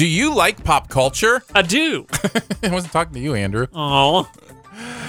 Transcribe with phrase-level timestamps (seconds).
[0.00, 1.42] Do you like pop culture?
[1.54, 2.06] I do.
[2.62, 3.66] I wasn't talking to you, Andrew.
[3.74, 4.26] Oh,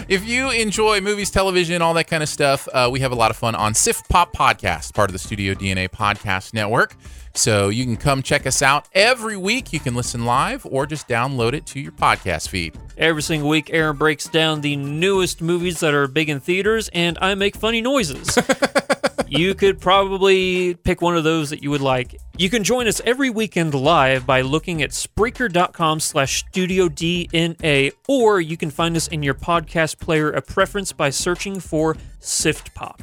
[0.09, 3.31] If you enjoy movies, television, all that kind of stuff, uh, we have a lot
[3.31, 6.97] of fun on Sift Pop Podcast, part of the Studio DNA Podcast Network.
[7.33, 9.71] So you can come check us out every week.
[9.71, 12.77] You can listen live or just download it to your podcast feed.
[12.97, 17.17] every single week, Aaron breaks down the newest movies that are big in theaters, and
[17.21, 18.37] I make funny noises.
[19.31, 22.19] you could probably pick one of those that you would like.
[22.37, 28.41] You can join us every weekend live by looking at Spreaker.com slash Studio DNA, or
[28.41, 33.01] you can find us in your podcast player of preference by searching for Sift Pop.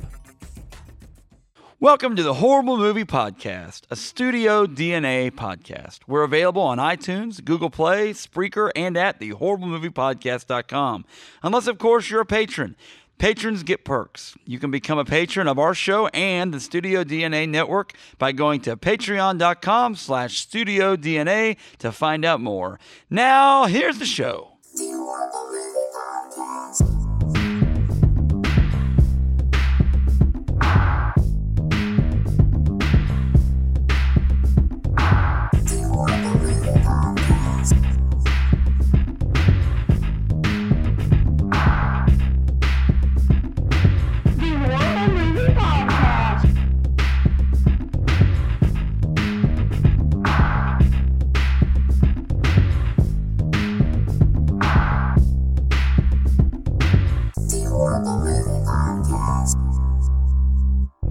[1.80, 6.01] Welcome to the Horrible Movie Podcast, a Studio DNA podcast.
[6.09, 11.04] We're available on iTunes, Google Play, Spreaker, and at thehorriblemoviepodcast.com.
[11.45, 12.74] Unless, of course, you're a patron.
[13.18, 14.36] Patrons get perks.
[14.45, 18.60] You can become a patron of our show and the Studio DNA network by going
[18.62, 22.78] to patreon.com slash studio DNA to find out more.
[23.10, 24.52] Now, here's the show.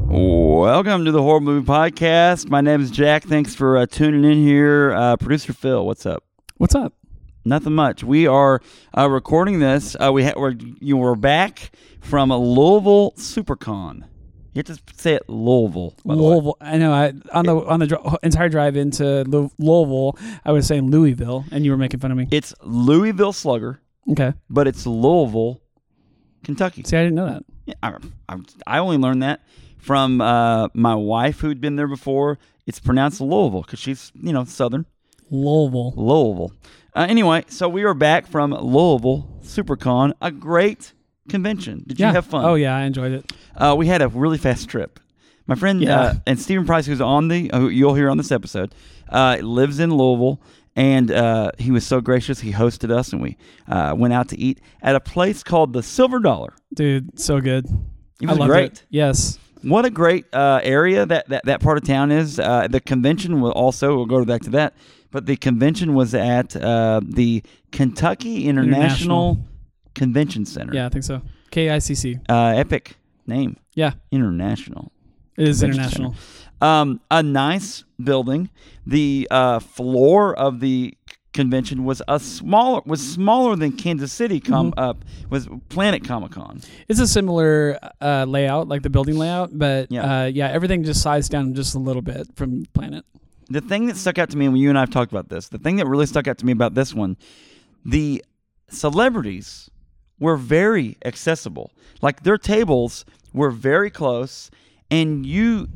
[0.09, 2.49] Welcome to the Horror Movie Podcast.
[2.49, 3.23] My name is Jack.
[3.23, 4.91] Thanks for uh, tuning in here.
[4.91, 6.23] Uh, Producer Phil, what's up?
[6.57, 6.93] What's up?
[7.45, 8.03] Nothing much.
[8.03, 8.61] We are
[8.97, 9.95] uh, recording this.
[9.97, 14.03] Uh, we ha- we're you were back from a Louisville SuperCon.
[14.53, 15.93] You have to say it Louisville.
[16.03, 16.29] by the way.
[16.31, 16.57] Louisville.
[16.59, 16.91] I know.
[16.93, 21.45] I on the on the dri- entire drive into Lou- Louisville, I was saying Louisville,
[21.51, 22.27] and you were making fun of me.
[22.31, 23.79] It's Louisville Slugger,
[24.11, 24.33] Okay.
[24.49, 25.61] but it's Louisville,
[26.43, 26.83] Kentucky.
[26.83, 27.43] See, I didn't know that.
[27.65, 27.95] Yeah, I,
[28.29, 29.41] I, I only learned that
[29.77, 32.37] from uh, my wife who'd been there before.
[32.65, 34.85] It's pronounced Louisville because she's you know Southern.
[35.29, 35.93] Louisville.
[35.95, 36.53] Louisville.
[36.95, 40.93] Uh, anyway, so we are back from Louisville SuperCon, a great
[41.29, 41.83] convention.
[41.85, 42.07] Did yeah.
[42.09, 42.45] you have fun?
[42.45, 43.31] Oh yeah, I enjoyed it.
[43.55, 44.99] Uh, we had a really fast trip.
[45.45, 45.99] My friend Yeah.
[45.99, 48.73] uh, and Stephen Price, who's on the, who you'll hear on this episode,
[49.09, 50.41] uh, lives in Louisville,
[50.77, 52.39] and uh, he was so gracious.
[52.39, 53.35] He hosted us, and we
[53.67, 56.53] uh, went out to eat at a place called the Silver Dollar.
[56.73, 57.65] Dude, so good.
[58.21, 58.71] It I was loved great.
[58.71, 58.85] It.
[58.89, 59.39] Yes.
[59.63, 62.39] What a great uh, area that, that that part of town is.
[62.39, 64.75] Uh, the convention will also we'll go back to that,
[65.11, 69.37] but the convention was at uh, the Kentucky International, International.
[69.95, 70.73] Convention Center.
[70.75, 71.21] Yeah, I think so.
[71.51, 72.21] KICC.
[72.29, 74.91] uh, epic name, Yeah, International.
[75.37, 76.13] it is international.
[76.61, 78.49] Um, a nice building.
[78.85, 80.95] The uh, floor of the
[81.33, 84.79] convention was a smaller was smaller than Kansas City com Mm-hmm.
[84.79, 86.61] up was Planet Comic Con.
[86.87, 90.23] It's a similar uh, layout, like the building layout, but Yeah.
[90.23, 93.05] uh, yeah, everything just sized down just a little bit from Planet.
[93.49, 95.47] The thing that stuck out to me when you and I have talked about this,
[95.49, 97.17] the thing that really stuck out to me about this one,
[97.85, 98.23] the
[98.69, 99.69] celebrities
[100.19, 101.71] were very accessible.
[102.01, 104.49] Like their tables were very close,
[104.89, 105.67] and you,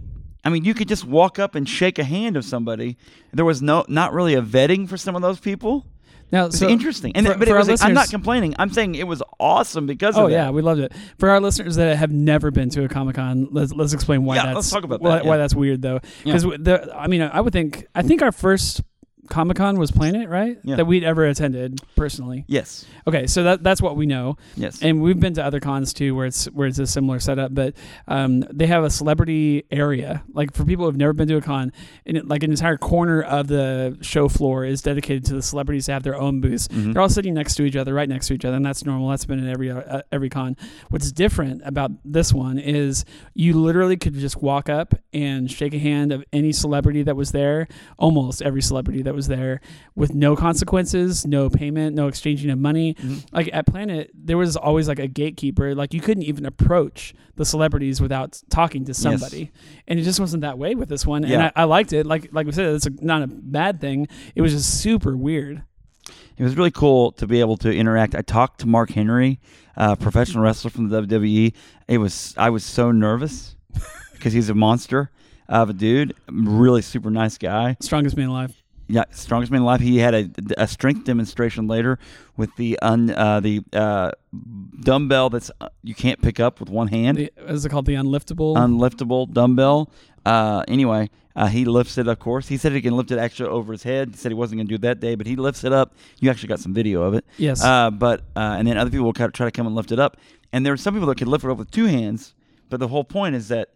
[0.43, 2.97] I mean, you could just walk up and shake a hand of somebody.
[3.31, 5.85] There was no, not really a vetting for some of those people.
[6.31, 7.67] Now, It's so interesting, and for- but it was.
[7.67, 8.55] like- I'm not complaining.
[8.57, 10.93] I'm saying it was awesome because Oh yeah, we loved it.
[11.19, 14.35] For our listeners that have never been to a Comic Con, let's let's explain why
[14.37, 15.37] Yeah, that's let's talk about why, that, why yeah.
[15.39, 15.99] that's weird though.
[16.23, 18.81] Because the I mean I would think I think our first
[19.31, 20.59] Comic Con was Planet, right?
[20.61, 20.75] Yeah.
[20.75, 22.43] That we'd ever attended personally.
[22.47, 22.85] Yes.
[23.07, 24.35] Okay, so that that's what we know.
[24.55, 24.81] Yes.
[24.81, 27.73] And we've been to other cons too, where it's where it's a similar setup, but
[28.09, 30.23] um, they have a celebrity area.
[30.33, 31.71] Like for people who've never been to a con,
[32.05, 35.85] and it, like an entire corner of the show floor is dedicated to the celebrities
[35.85, 36.67] to have their own booths.
[36.67, 36.91] Mm-hmm.
[36.91, 39.09] They're all sitting next to each other, right next to each other, and that's normal.
[39.09, 40.57] That's been in every uh, every con.
[40.89, 45.79] What's different about this one is you literally could just walk up and shake a
[45.79, 49.61] hand of any celebrity that was there, almost every celebrity that was there,
[49.95, 52.93] with no consequences, no payment, no exchanging of money.
[52.95, 53.35] Mm-hmm.
[53.35, 55.75] Like at Planet, there was always like a gatekeeper.
[55.75, 59.51] Like you couldn't even approach the celebrities without talking to somebody,
[59.87, 61.23] and it just wasn't that way with this one.
[61.25, 62.05] And I, I liked it.
[62.05, 64.07] Like like we said, it's a, not a bad thing.
[64.35, 65.63] It was just super weird.
[66.37, 68.15] It was really cool to be able to interact.
[68.15, 69.39] I talked to Mark Henry,
[69.75, 71.53] a professional wrestler from the WWE.
[71.87, 73.55] It was I was so nervous
[74.13, 75.11] because he's a monster
[75.47, 77.75] of a dude, really super nice guy.
[77.81, 78.60] Strongest man alive.
[78.87, 79.79] Yeah, strongest man alive.
[79.79, 81.97] He had a, a strength demonstration later
[82.35, 84.11] with the un uh, the uh,
[84.81, 87.93] dumbbell that's uh, you can't pick up with one hand, The, is it called the
[87.93, 88.55] unliftable?
[88.55, 89.89] unliftable dumbbell.
[90.25, 92.07] Uh, anyway, uh, he lifts it.
[92.07, 94.09] Of course, he said he can lift it actually over his head.
[94.11, 95.95] He said he wasn't going to do it that day, but he lifts it up.
[96.19, 97.25] You actually got some video of it.
[97.37, 97.63] yes.
[97.63, 100.17] Uh, but uh, and then other people will try to come and lift it up.
[100.53, 102.33] And there are some people that can lift it up with two hands.
[102.69, 103.69] But the whole point is that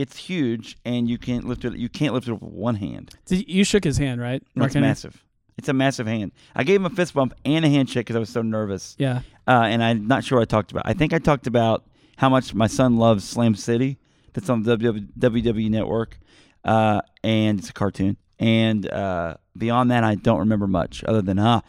[0.00, 1.74] it's huge, and you can't lift it.
[1.76, 3.14] You can't lift it with one hand.
[3.26, 4.42] Did- you shook his hand, right?
[4.54, 5.22] No, it's massive.
[5.58, 6.32] It's a massive hand.
[6.54, 8.96] I gave him a fist bump and a handshake because I was so nervous.
[8.98, 9.20] Yeah.
[9.46, 10.84] Uh, and I'm not sure what I talked about.
[10.86, 11.84] I think I talked about
[12.16, 13.98] how much my son loves Slam City.
[14.32, 16.18] That's on the WWE Network,
[16.64, 18.16] uh, and it's a cartoon.
[18.38, 21.60] And uh, beyond that, I don't remember much other than, huh,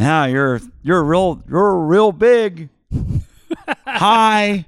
[0.00, 2.70] ah, you're you're real you're real big.
[3.86, 4.66] Hi.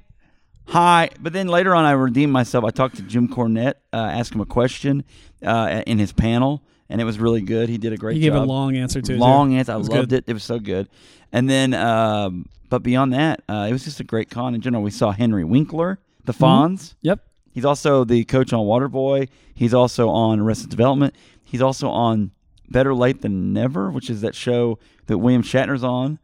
[0.71, 1.09] Hi.
[1.19, 2.63] But then later on, I redeemed myself.
[2.63, 5.03] I talked to Jim Cornette, uh, asked him a question
[5.45, 7.67] uh, in his panel, and it was really good.
[7.69, 8.21] He did a great job.
[8.21, 8.45] He gave job.
[8.45, 9.17] a long answer to it.
[9.19, 9.73] long answer.
[9.73, 10.13] I loved good.
[10.13, 10.23] it.
[10.27, 10.87] It was so good.
[11.33, 14.81] And then, um, but beyond that, uh, it was just a great con in general.
[14.83, 16.43] We saw Henry Winkler, the Mm-hmm.
[16.43, 16.95] Fonz.
[17.01, 17.19] Yep.
[17.53, 19.27] He's also the coach on Waterboy.
[19.53, 21.13] He's also on Arrested Development.
[21.43, 22.31] He's also on
[22.69, 26.17] Better Late Than Never, which is that show that William Shatner's on,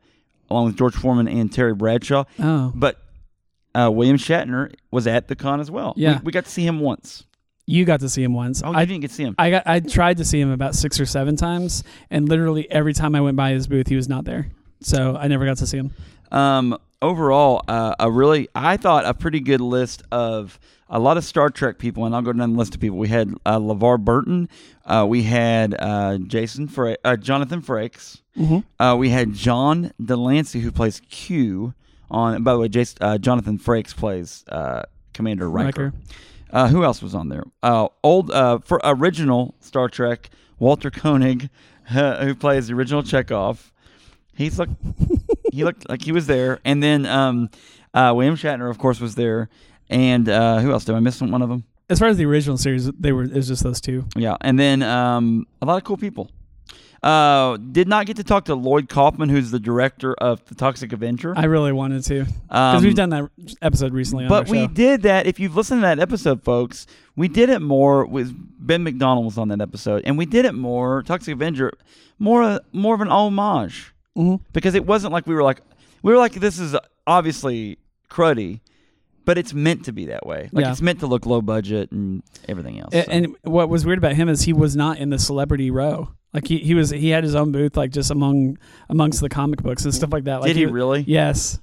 [0.49, 2.23] along with George Foreman and Terry Bradshaw.
[2.39, 2.71] Oh.
[2.73, 3.01] But
[3.77, 5.93] uh, William Shatner was at the con as well.
[5.97, 6.19] Yeah.
[6.19, 7.23] we, we got to see him once.
[7.65, 8.61] You got to see him once.
[8.63, 9.35] Oh, I didn't get to see him.
[9.37, 12.93] I got I tried to see him about six or seven times, and literally every
[12.93, 14.47] time I went by his booth, he was not there.
[14.81, 15.91] So I never got to see him.
[16.31, 20.59] Um, overall, uh, a really, I thought a pretty good list of
[20.89, 22.97] a lot of Star Trek people, and I'll go down the list of people.
[22.97, 24.47] We had uh, LeVar Burton,
[24.85, 28.63] uh, we had uh, Jason Fra- uh, Jonathan Frakes, Mhm.
[28.79, 31.73] uh, we had John de Lancie who plays Q
[32.09, 32.35] on.
[32.35, 34.83] And by the way, Jason, uh, Jonathan Frakes plays uh,
[35.13, 35.85] Commander Riker.
[35.85, 35.93] Riker.
[36.51, 37.43] Uh, who else was on there?
[37.61, 41.49] Uh, old uh, for original Star Trek, Walter Koenig,
[41.93, 43.71] uh, who plays the original Chekov.
[44.33, 44.75] He's looked
[45.51, 47.49] he looked like he was there, and then um,
[47.93, 49.49] uh, William Shatner, of course, was there,
[49.89, 50.85] and uh, who else?
[50.85, 51.65] Did I miss one of them?
[51.89, 54.05] As far as the original series, they were it was just those two.
[54.15, 56.29] Yeah, and then um, a lot of cool people.
[57.03, 60.91] Uh, did not get to talk to Lloyd Kaufman, who's the director of The Toxic
[60.93, 61.33] Avenger.
[61.37, 63.29] I really wanted to because Um, we've done that
[63.61, 65.27] episode recently on But we did that.
[65.27, 69.37] If you've listened to that episode, folks, we did it more with Ben McDonald was
[69.37, 71.71] on that episode, and we did it more Toxic Avenger,
[72.19, 74.39] more more of an homage Mhm.
[74.53, 75.61] because it wasn't like we were like
[76.01, 77.77] we were like this is obviously
[78.09, 78.59] cruddy,
[79.27, 80.49] but it's meant to be that way.
[80.51, 80.71] Like Yeah.
[80.71, 82.95] it's meant to look low budget and everything else.
[82.95, 83.11] A- so.
[83.11, 86.09] And what was weird about him is he was not in the celebrity row.
[86.33, 88.57] Like he, he was he had his own booth like just among
[88.89, 90.41] amongst the comic books and stuff like that.
[90.41, 91.01] Like did he wa- really?
[91.07, 91.59] Yes.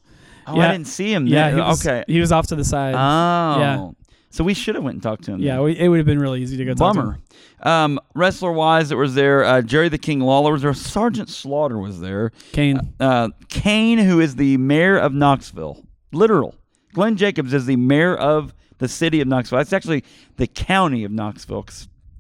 [0.47, 0.69] Oh, yeah.
[0.69, 1.27] I didn't see him.
[1.27, 1.51] Yeah.
[1.51, 2.05] He was, okay.
[2.07, 2.95] He was off to the side.
[2.95, 3.61] Oh.
[3.61, 3.91] Yeah.
[4.31, 5.41] So we should have went and talked to him.
[5.41, 5.61] yeah.
[5.61, 7.19] We, it would have been really easy to go talk to Bummer.
[7.63, 9.45] Um, wrestler wise, that was there.
[9.45, 10.75] Uh, Jerry the King Lawler was there.
[10.75, 12.33] Sergeant Slaughter was there.
[12.53, 12.81] Kane.
[13.01, 16.55] Uh, Kane, who is the mayor of Knoxville, literal.
[16.95, 19.59] Glenn Jacobs is the mayor of the city of Knoxville.
[19.59, 20.05] It's actually
[20.37, 21.67] the county of Knoxville.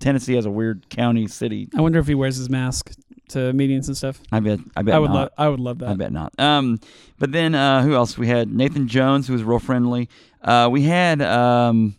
[0.00, 1.68] Tennessee has a weird county city.
[1.74, 2.92] I wonder if he wears his mask
[3.28, 4.20] to meetings and stuff.
[4.30, 4.58] I bet.
[4.76, 5.14] I bet I would not.
[5.14, 5.30] love.
[5.38, 5.88] I would love that.
[5.88, 6.38] I bet not.
[6.38, 6.78] Um,
[7.18, 8.18] but then uh, who else?
[8.18, 10.10] We had Nathan Jones, who was real friendly.
[10.42, 11.96] Uh, we had um,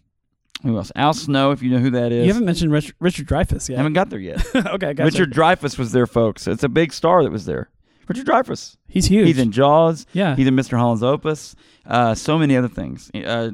[0.64, 0.92] who else?
[0.96, 2.26] Al Snow, if you know who that is.
[2.26, 3.78] You haven't mentioned Rich, Richard Dreyfuss I yet.
[3.78, 4.46] haven't got there yet.
[4.56, 5.04] okay, gotcha.
[5.04, 6.48] Richard Dreyfuss was there, folks.
[6.48, 7.70] It's a big star that was there.
[8.08, 8.78] Richard Dreyfuss.
[8.88, 9.28] he's huge.
[9.28, 10.06] He's in Jaws.
[10.14, 10.36] yeah.
[10.36, 10.78] He's in Mr.
[10.78, 11.56] Holland's Opus.
[11.86, 13.10] Uh, so many other things.
[13.14, 13.52] Uh,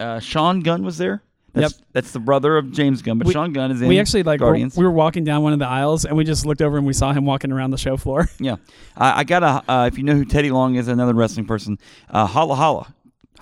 [0.00, 1.22] uh, Sean Gunn was there.
[1.52, 3.86] That's, That's the brother of James Gunn, but We- Sean Gunn is in.
[3.86, 4.76] we actually like were, Guardians.
[4.76, 6.92] we were walking down one of the aisles and we just looked over and we
[6.92, 8.28] saw him walking around the show floor.
[8.40, 8.56] yeah.
[8.96, 9.70] I, I got a.
[9.70, 11.78] Uh, if you know who Teddy Long is, another wrestling person.
[12.10, 12.92] Uh, holla holla,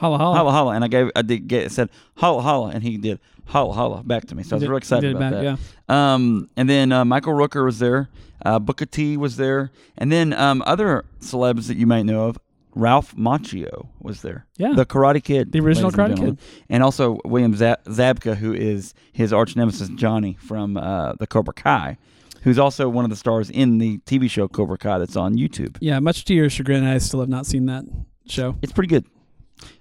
[0.02, 0.36] holla holla.
[0.36, 1.10] holla holla, and I gave.
[1.16, 4.42] I did get said holla holla, and he did holla holla back to me.
[4.42, 5.58] So I was Did- real excited did it about back, that.
[5.88, 6.14] Yeah.
[6.14, 8.08] Um, and then uh, Michael Rooker was there.
[8.44, 12.38] Uh, Booker T was there, and then um, other celebs that you might know of.
[12.74, 14.46] Ralph Macchio was there.
[14.56, 14.72] Yeah.
[14.72, 16.38] the Karate Kid, The original Karate gentlemen.
[16.70, 21.52] and also William Zab- Zabka, who is his arch nemesis Johnny from uh, the Cobra
[21.52, 21.98] Kai,
[22.44, 25.76] who's also one of the stars in the TV show Cobra Kai that's on YouTube.
[25.82, 27.84] Yeah, much to your chagrin, I still have not seen that
[28.26, 28.56] show.
[28.62, 29.04] It's pretty good.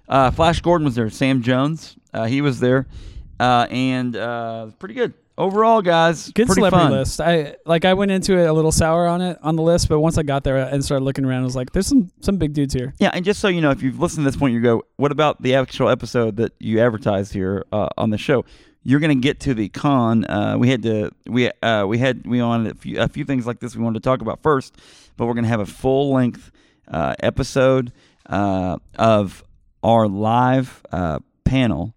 [0.08, 1.10] Uh, Flash Gordon was there.
[1.10, 2.86] Sam Jones, uh, he was there,
[3.40, 6.30] uh, and uh, pretty good overall, guys.
[6.30, 6.92] Good pretty celebrity fun.
[6.92, 7.20] list.
[7.20, 7.84] I like.
[7.84, 10.22] I went into it a little sour on it on the list, but once I
[10.22, 12.94] got there and started looking around, I was like, "There's some some big dudes here."
[12.98, 15.12] Yeah, and just so you know, if you've listened to this point, you go, "What
[15.12, 18.44] about the actual episode that you advertised here uh, on the show?"
[18.84, 20.24] You're going to get to the con.
[20.24, 23.46] Uh, we had to we uh, we had we wanted a few, a few things
[23.46, 24.76] like this we wanted to talk about first,
[25.16, 26.50] but we're going to have a full length
[26.88, 27.92] uh, episode
[28.26, 29.44] uh, of
[29.82, 31.94] our live uh, panel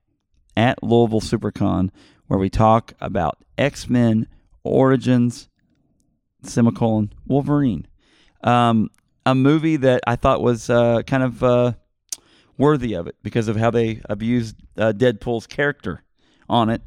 [0.57, 1.89] at Louisville SuperCon
[2.27, 4.27] where we talk about X Men
[4.63, 5.49] Origins
[6.43, 7.87] semicolon Wolverine.
[8.43, 8.89] Um,
[9.25, 11.73] a movie that I thought was uh, kind of uh,
[12.57, 16.03] worthy of it because of how they abused uh, Deadpool's character
[16.47, 16.81] on it.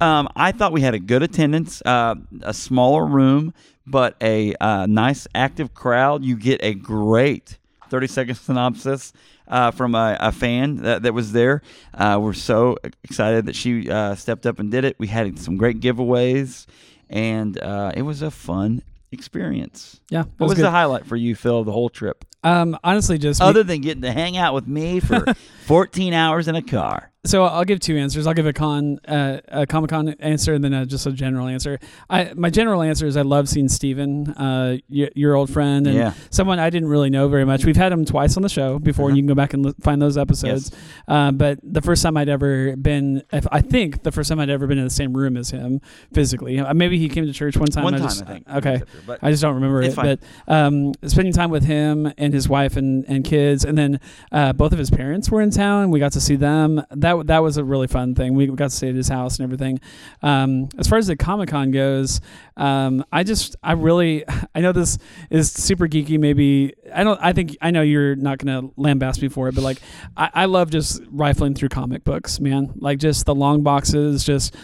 [0.00, 3.52] Um, I thought we had a good attendance, uh, a smaller room,
[3.86, 6.24] but a uh, nice active crowd.
[6.24, 7.58] You get a great
[7.90, 9.12] 30 second synopsis
[9.50, 11.60] uh, from a, a fan that, that was there.
[11.92, 14.96] Uh, we're so excited that she uh, stepped up and did it.
[14.98, 16.64] We had some great giveaways,
[17.10, 20.00] and uh, it was a fun experience.
[20.08, 20.64] Yeah, What was, good.
[20.64, 22.24] the highlight for you, Phil, the whole trip?
[22.42, 25.24] um, honestly, just Other than getting to hang out with me for
[25.66, 27.10] 14 hours in a car.
[27.24, 28.26] So I'll give two answers.
[28.26, 31.48] I'll give a con, uh, a Comic Con answer, and then a, just a general
[31.48, 31.78] answer.
[32.08, 35.94] I my general answer is I love seeing Steven, uh, your, your old friend, and
[35.96, 36.14] Yeah.
[36.30, 37.66] someone I didn't really know very much.
[37.66, 39.74] We've had him twice on the show before, and you can go back and li-
[39.82, 40.70] find those episodes.
[41.06, 44.48] Uh, but the first time I'd ever been, if, I think the first time I'd
[44.48, 45.82] ever been in the same room as him
[46.14, 46.58] physically.
[46.58, 47.84] Uh, maybe he came to church one time.
[47.84, 48.48] One I time, just, I think.
[48.48, 48.82] Okay.
[49.06, 49.92] But I just don't remember it.
[49.92, 50.06] fine.
[50.06, 54.00] But um, spending time with him and his wife and, and kids, and then
[54.32, 55.90] uh, both of his parents were in town.
[55.90, 56.82] We got to see them.
[56.92, 58.34] That that that was a really fun thing.
[58.34, 59.80] We got to stay at his house and everything.
[60.22, 62.20] Um, as far as the Comic Con goes,
[62.56, 64.24] um, I just I really
[64.54, 64.98] I know this
[65.30, 66.18] is super geeky.
[66.18, 67.18] Maybe I don't.
[67.22, 69.80] I think I know you're not gonna lambast me for it, but like
[70.16, 72.72] I, I love just rifling through comic books, man.
[72.76, 74.24] Like just the long boxes.
[74.24, 74.54] Just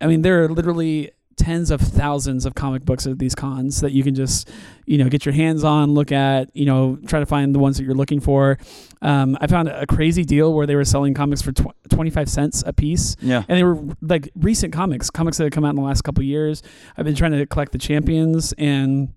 [0.00, 3.92] I mean, there are literally tens of thousands of comic books at these cons that
[3.92, 4.50] you can just
[4.86, 7.76] you know get your hands on look at you know try to find the ones
[7.76, 8.58] that you're looking for.
[9.02, 12.64] Um, i found a crazy deal where they were selling comics for tw- 25 cents
[12.66, 13.16] a piece.
[13.20, 13.44] Yeah.
[13.48, 16.22] and they were like recent comics comics that have come out in the last couple
[16.22, 16.62] of years.
[16.96, 19.12] I've been trying to collect the champions and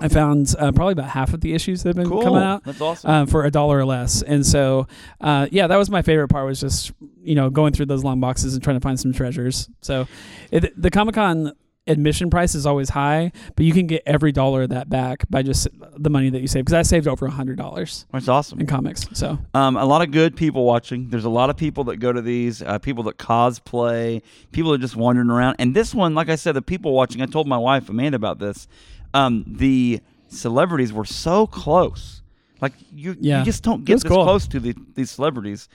[0.00, 2.22] i found uh, probably about half of the issues that have been Cool.
[2.22, 3.10] coming out That's awesome.
[3.10, 4.22] uh, for a dollar or less.
[4.22, 4.86] And so,
[5.20, 8.18] uh, yeah, that was my favorite part was just you know going through those long
[8.20, 9.68] boxes and trying to find some treasures.
[9.82, 10.06] So,
[10.50, 11.52] it, the Comic Con
[11.86, 15.42] admission price is always high, but you can get every dollar of that back by
[15.42, 16.64] just the money that you save.
[16.64, 18.58] Because I saved over a hundred dollars That's awesome.
[18.58, 19.06] in comics.
[19.12, 21.10] So Um, a lot of good people watching.
[21.10, 24.78] There's a lot of people that go to these, uh, people that cosplay, people that
[24.78, 25.56] are just wandering around.
[25.58, 28.38] And this one, like I said, the people watching, I told my wife, Amanda, about
[28.38, 28.66] this.
[29.14, 32.20] Um, the celebrities were so close.
[32.60, 33.38] Like, you, Yeah.
[33.38, 34.24] you just don't get this cool.
[34.24, 35.68] close to the, these celebrities.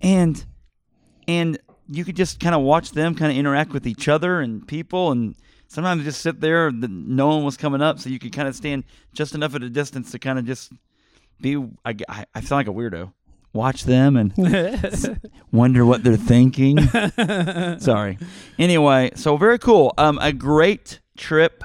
[0.00, 0.44] And,
[1.28, 1.58] and
[1.88, 5.12] you could just kind of watch them kind of interact with each other and people
[5.12, 5.34] and
[5.68, 8.84] sometimes just sit there no one was coming up so you could kind of stand
[9.14, 10.72] just enough at a distance to kind of just
[11.40, 13.12] be I, I, I sound like a weirdo
[13.52, 14.32] watch them and
[15.52, 16.78] wonder what they're thinking
[17.78, 18.18] sorry
[18.58, 21.64] anyway so very cool um a great trip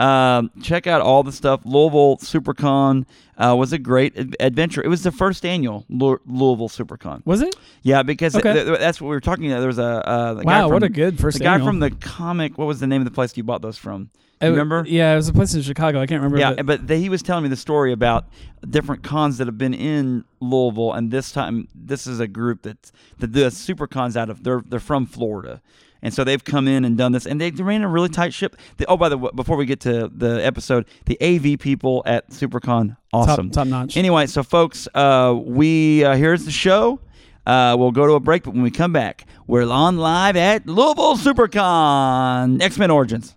[0.00, 3.04] um check out all the stuff louisville supercon
[3.38, 7.42] uh, was a great ad- adventure it was the first annual Lou- louisville supercon was
[7.42, 7.54] it?
[7.82, 8.52] yeah because Okay.
[8.52, 10.82] th- th- that's what we were talking about there was a uh, Wow, from, what
[10.82, 11.38] a good first.
[11.38, 11.68] the guy annual.
[11.68, 14.10] from the comic what was the name of the place you bought those from
[14.42, 16.00] Uh, remember Yeah, it was a place in Chicago.
[16.00, 16.38] I can't remember.
[16.38, 18.24] yeah, but- but the, he was telling me the story about
[18.68, 22.90] different cons that have been in Louisville, and this time this is a group that's
[23.18, 25.60] that the super cons out of they're they're from Florida,
[26.02, 28.32] and so they've come in and done this, and they, they ran a really tight
[28.32, 28.56] ship.
[28.76, 32.30] The, oh, by the way, before we get to the episode, the AV people at
[32.30, 33.96] SuperCon, awesome, top, top notch.
[33.96, 37.00] Anyway, so folks, uh, we uh, here's the show.
[37.46, 40.66] Uh, we'll go to a break, but when we come back, we're on live at
[40.66, 43.36] Louisville SuperCon X Men Origins.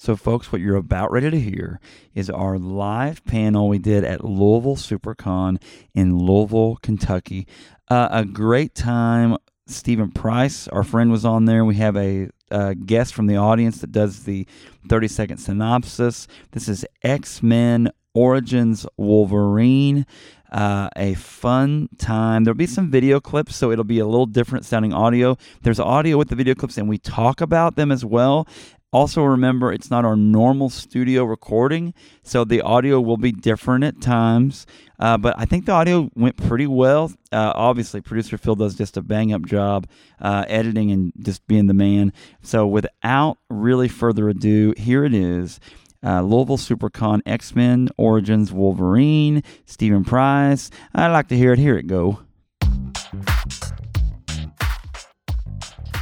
[0.00, 1.78] So, folks, what you're about ready to hear
[2.14, 5.60] is our live panel we did at Louisville SuperCon
[5.92, 7.46] in Louisville, Kentucky.
[7.86, 9.36] Uh, a great time.
[9.70, 11.64] Stephen Price, our friend, was on there.
[11.64, 14.46] We have a uh, guest from the audience that does the
[14.88, 16.26] 30 second synopsis.
[16.52, 20.06] This is X Men Origins Wolverine.
[20.50, 22.42] Uh, a fun time.
[22.42, 25.36] There'll be some video clips, so it'll be a little different sounding audio.
[25.62, 28.48] There's audio with the video clips, and we talk about them as well.
[28.92, 31.94] Also, remember it's not our normal studio recording,
[32.24, 34.66] so the audio will be different at times.
[34.98, 37.12] Uh, but I think the audio went pretty well.
[37.30, 39.86] Uh, obviously, producer Phil does just a bang up job
[40.20, 42.12] uh, editing and just being the man.
[42.42, 45.60] So, without really further ado, here it is.
[46.02, 50.70] Uh, Louisville SuperCon X Men Origins Wolverine, Stephen Price.
[50.94, 51.58] I'd like to hear it.
[51.58, 52.20] Here it go.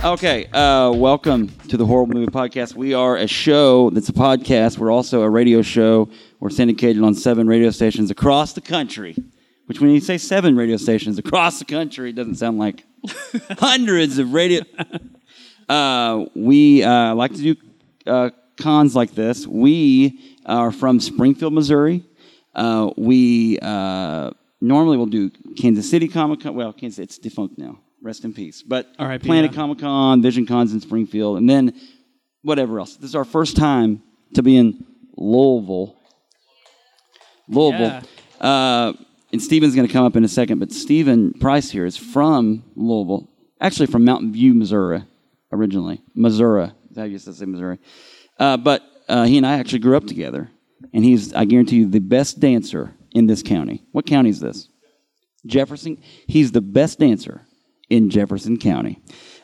[0.04, 2.76] Okay, uh, welcome to the Horrible Movie Podcast.
[2.76, 4.78] We are a show that's a podcast.
[4.78, 6.08] We're also a radio show.
[6.38, 9.16] We're syndicated on seven radio stations across the country.
[9.66, 12.84] Which, when you say seven radio stations across the country, it doesn't sound like
[13.58, 14.62] hundreds of radio.
[15.68, 17.56] Uh, we uh, like to do
[18.06, 19.48] uh, cons like this.
[19.48, 22.04] We are from Springfield, Missouri.
[22.54, 26.54] Uh, we uh, normally will do Kansas City Comic Con.
[26.54, 27.80] Well, Kansas it's defunct now.
[28.02, 28.62] Rest in peace.
[28.62, 29.56] But R.I.P., Planet yeah.
[29.56, 31.78] Comic Con, Vision Cons in Springfield, and then
[32.42, 32.96] whatever else.
[32.96, 34.02] This is our first time
[34.34, 34.84] to be in
[35.16, 35.96] Louisville.
[37.48, 38.02] Louisville.
[38.40, 38.92] Uh,
[39.32, 42.64] and Steven's going to come up in a second, but Steven Price here is from
[42.76, 43.28] Louisville,
[43.60, 45.04] actually from Mountain View, Missouri,
[45.52, 46.00] originally.
[46.14, 46.70] Missouri.
[46.90, 47.78] Is how you used to say Missouri.
[48.38, 50.50] Uh, but uh, he and I actually grew up together,
[50.94, 53.82] and he's, I guarantee you, the best dancer in this county.
[53.92, 54.68] What county is this?
[55.46, 56.00] Jefferson.
[56.26, 57.46] He's the best dancer
[57.90, 59.00] in Jefferson County.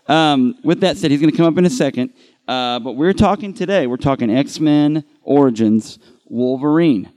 [0.07, 2.13] Um, with that said, he's going to come up in a second.
[2.47, 7.11] Uh, but we're talking today, we're talking X Men Origins Wolverine.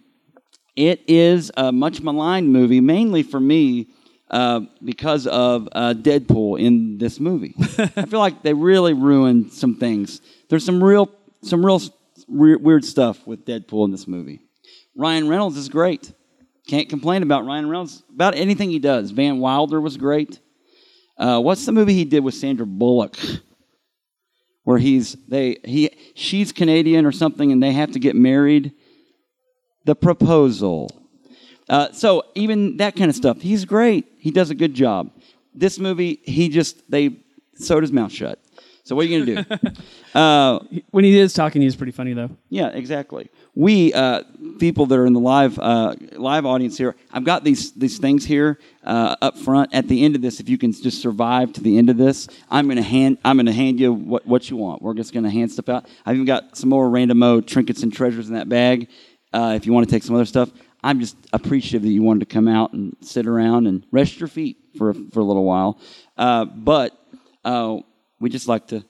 [0.75, 3.87] It is a much maligned movie, mainly for me
[4.29, 7.55] uh, because of uh, Deadpool in this movie.
[7.77, 10.21] I feel like they really ruined some things.
[10.49, 11.81] There's some real, some real
[12.27, 14.41] weird stuff with Deadpool in this movie.
[14.95, 16.13] Ryan Reynolds is great.
[16.67, 19.11] Can't complain about Ryan Reynolds about anything he does.
[19.11, 20.39] Van Wilder was great.
[21.17, 23.17] Uh, what's the movie he did with Sandra Bullock?
[24.63, 28.73] Where he's they he she's Canadian or something, and they have to get married.
[29.85, 30.91] The proposal.
[31.69, 34.05] Uh, so even that kind of stuff, he's great.
[34.19, 35.11] He does a good job.
[35.53, 37.17] This movie, he just they
[37.55, 38.39] sewed his mouth shut.
[38.87, 39.71] So what are you gonna do?
[40.17, 40.59] uh,
[40.91, 42.29] When he is talking, he's pretty funny though.
[42.47, 43.29] yeah, exactly.
[43.53, 44.23] We uh,
[44.59, 48.23] people that are in the live uh, live audience here, I've got these these things
[48.23, 49.73] here uh, up front.
[49.73, 52.29] At the end of this, if you can just survive to the end of this,
[52.49, 54.81] I'm gonna hand I'm gonna hand you what, what you want.
[54.81, 55.85] We're just gonna hand stuff out.
[56.05, 58.87] I've even got some more random mode trinkets and treasures in that bag.
[59.33, 60.49] Uh, if you want to take some other stuff,
[60.81, 64.29] I'm just appreciative that you wanted to come out and sit around and rest your
[64.29, 65.77] feet for for a little while.
[66.17, 66.97] Uh, but
[67.43, 67.79] uh,
[68.19, 68.83] we just like to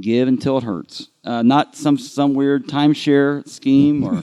[0.00, 1.08] give until it hurts.
[1.24, 4.22] Uh, not some some weird timeshare scheme or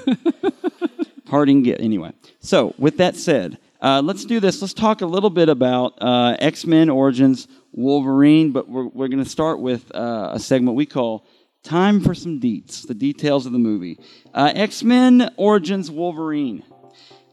[1.25, 2.11] parting get anyway.
[2.39, 4.61] So with that said, uh, let's do this.
[4.61, 9.23] Let's talk a little bit about uh, X Men Origins Wolverine, but we're we're going
[9.23, 11.25] to start with uh, a segment we call
[11.63, 13.99] "Time for Some Deets," the details of the movie.
[14.33, 16.63] Uh, X Men Origins Wolverine.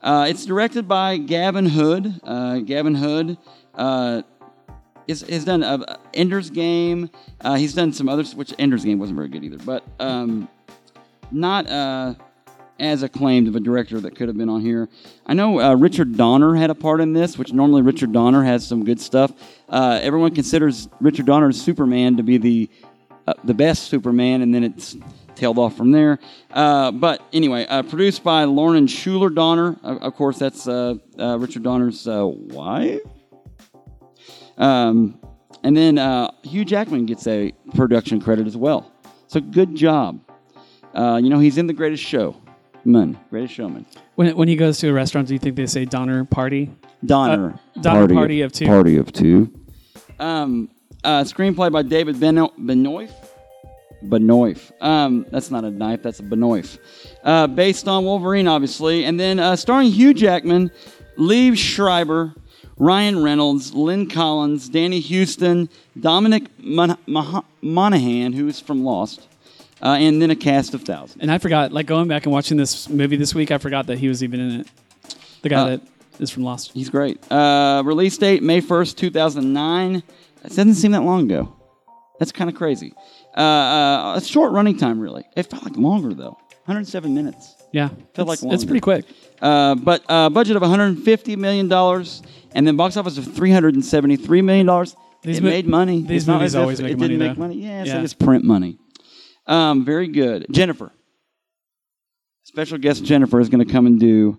[0.02, 2.20] Uh, it's directed by Gavin Hood.
[2.24, 3.38] Uh, Gavin Hood
[3.74, 4.22] uh,
[5.12, 7.10] is, has done uh, Ender's Game.
[7.40, 10.48] Uh, he's done some others, which Ender's Game wasn't very good either, but um,
[11.30, 12.14] not uh,
[12.80, 14.88] as acclaimed of a director that could have been on here.
[15.26, 18.66] I know uh, Richard Donner had a part in this, which normally Richard Donner has
[18.66, 19.32] some good stuff.
[19.68, 22.70] Uh, everyone considers Richard Donner's Superman to be the
[23.44, 24.96] the best Superman, and then it's
[25.36, 26.18] tailed off from there.
[26.50, 29.76] But anyway, produced by Lauren Shuler Donner.
[29.84, 33.00] Of course, that's Richard Donner's wife.
[34.62, 35.18] Um,
[35.64, 38.92] and then uh, Hugh Jackman gets a production credit as well.
[39.26, 40.20] So good job.
[40.94, 42.36] Uh, you know, he's in The Greatest Show.
[42.84, 43.86] Man, Greatest Showman.
[44.16, 46.70] When when he goes to a restaurant, do you think they say Donner party?
[47.04, 47.58] Donner.
[47.76, 48.66] Uh, Donner Party of Two.
[48.66, 49.52] Party of Two.
[50.18, 50.68] Um,
[51.04, 53.10] uh, screenplay by David Beno- Benoit.
[54.02, 54.58] Benoit.
[54.80, 56.78] Um, that's not a knife, that's a Benoit.
[57.22, 59.04] Uh, based on Wolverine, obviously.
[59.04, 60.70] And then uh, starring Hugh Jackman,
[61.18, 62.34] Liev Schreiber,
[62.78, 69.26] Ryan Reynolds, Lynn Collins, Danny Huston, Dominic Mon- Mon- Monaghan, who is from Lost,
[69.82, 71.20] uh, and then a cast of thousands.
[71.22, 73.98] And I forgot, like going back and watching this movie this week, I forgot that
[73.98, 74.66] he was even in it.
[75.42, 75.80] The guy Uh, that
[76.18, 76.72] is from Lost.
[76.72, 77.20] He's great.
[77.30, 79.96] Uh, release date May 1st, 2009.
[79.96, 80.02] It
[80.48, 81.52] doesn't seem that long ago.
[82.18, 82.94] That's kind of crazy.
[83.36, 85.24] Uh, uh, a short running time, really.
[85.36, 86.38] It felt like longer, though.
[86.66, 87.56] 107 minutes.
[87.72, 89.04] Yeah, Felt like it's, it's pretty quick.
[89.40, 92.22] Uh, but uh, budget of 150 million dollars,
[92.54, 94.94] and then box office of 373 million dollars.
[95.22, 96.02] These it mo- made money.
[96.02, 97.54] these It's movies always make it money, didn't make money.
[97.62, 97.94] Yeah, it's Yeah.
[97.96, 98.78] like it's print money.
[99.46, 100.92] Um, very good, Jennifer.
[102.44, 104.38] Special guest Jennifer is going to come and do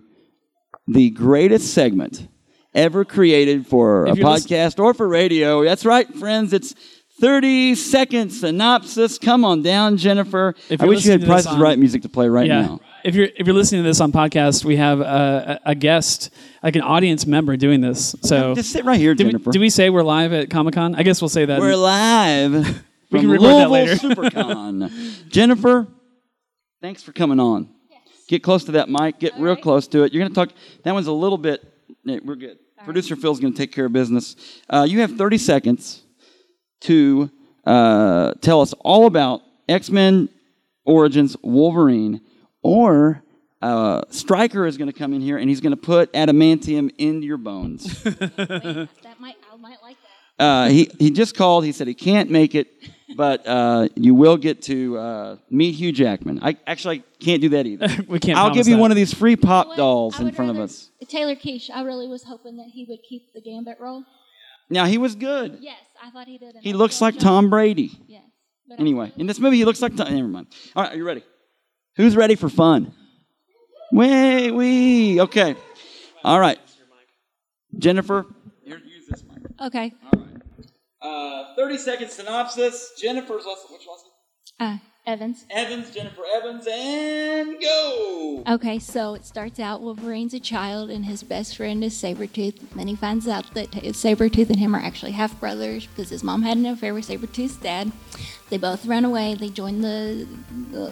[0.86, 2.28] the greatest segment
[2.74, 5.64] ever created for a If lis- podcast or for radio.
[5.64, 6.52] That's right, friends.
[6.52, 6.74] It's
[7.20, 9.18] 30 second synopsis.
[9.18, 10.54] Come on down, Jennifer.
[10.68, 12.62] If I you're wish you had listening Price is Right music to play right yeah.
[12.62, 12.80] now.
[13.04, 16.30] If you're if you're listening to this on podcast, we have a, a, a guest,
[16.62, 18.16] like an audience member, doing this.
[18.22, 19.50] So Just sit right here, did we, Jennifer.
[19.50, 20.94] did we say we're live at Comic Con?
[20.94, 21.60] I guess we'll say that.
[21.60, 22.82] We're live
[23.14, 23.94] We can record that later.
[23.94, 25.28] SuperCon.
[25.28, 25.86] Jennifer,
[26.80, 27.68] thanks for coming on.
[28.26, 29.20] Get close to that mic.
[29.20, 30.12] Get real close to it.
[30.12, 30.50] You're going to talk.
[30.82, 31.62] That one's a little bit.
[32.04, 32.58] We're good.
[32.84, 34.34] Producer Phil's going to take care of business.
[34.68, 36.03] Uh, you have 30 seconds
[36.80, 37.30] to
[37.64, 40.28] uh, tell us all about X Men
[40.84, 42.20] Origins Wolverine,
[42.62, 43.22] or
[43.62, 47.26] uh, Stryker is going to come in here and he's going to put adamantium into
[47.26, 48.02] your bones.
[48.02, 49.96] that might I might like
[50.38, 50.44] that.
[50.44, 51.64] Uh, he he just called.
[51.64, 52.66] He said he can't make it,
[53.16, 56.40] but uh, you will get to uh, meet Hugh Jackman.
[56.42, 57.86] I actually I can't do that either.
[58.08, 58.36] we can't.
[58.36, 58.80] I'll give you that.
[58.80, 60.90] one of these free pop Well, dolls in front of us.
[61.08, 61.70] Taylor Kitsch.
[61.72, 64.04] I really was hoping that he would keep the Gambit role.
[64.68, 65.58] Now he was good.
[65.60, 66.54] Yes, I thought he did.
[66.60, 67.18] He looks like.
[67.18, 67.90] Tom Brady.
[68.06, 68.22] Yes.
[68.68, 70.12] But Anyway, in this movie, he looks like Tom.
[70.14, 70.48] Never mind.
[70.76, 71.22] All right, are you ready?
[71.96, 72.92] Who's ready for fun?
[73.92, 75.54] Wait, we okay.
[76.22, 76.58] All right,
[77.78, 78.26] Jennifer.
[78.64, 79.38] Here, use this mic.
[79.60, 79.92] Okay.
[80.12, 80.30] All right.
[81.00, 82.92] Uh, Thirty second synopsis.
[83.00, 83.66] Jennifer's lesson.
[83.70, 84.10] Which lesson?
[84.60, 85.44] Uh, Evans.
[85.50, 88.42] Evans, Jennifer Evans, and go.
[88.48, 92.58] Okay, so it starts out Wolverine's a child and his best friend is Sabretooth.
[92.74, 96.42] Then he finds out that Sabretooth and him are actually half brothers because his mom
[96.42, 97.92] had an affair with Sabretooth's dad.
[98.48, 99.34] They both run away.
[99.34, 100.26] They join the,
[100.70, 100.90] the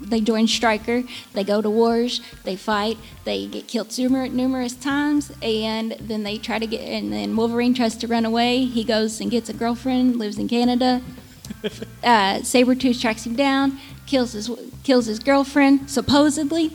[0.00, 1.04] they join Stryker.
[1.32, 2.20] They go to wars.
[2.44, 2.98] They fight.
[3.24, 6.80] They get killed numer- numerous times, and then they try to get.
[6.80, 8.64] And then Wolverine tries to run away.
[8.64, 10.16] He goes and gets a girlfriend.
[10.16, 11.00] Lives in Canada.
[12.04, 14.50] uh, Sabretooth tracks him down, kills his
[14.84, 16.72] kills his girlfriend supposedly,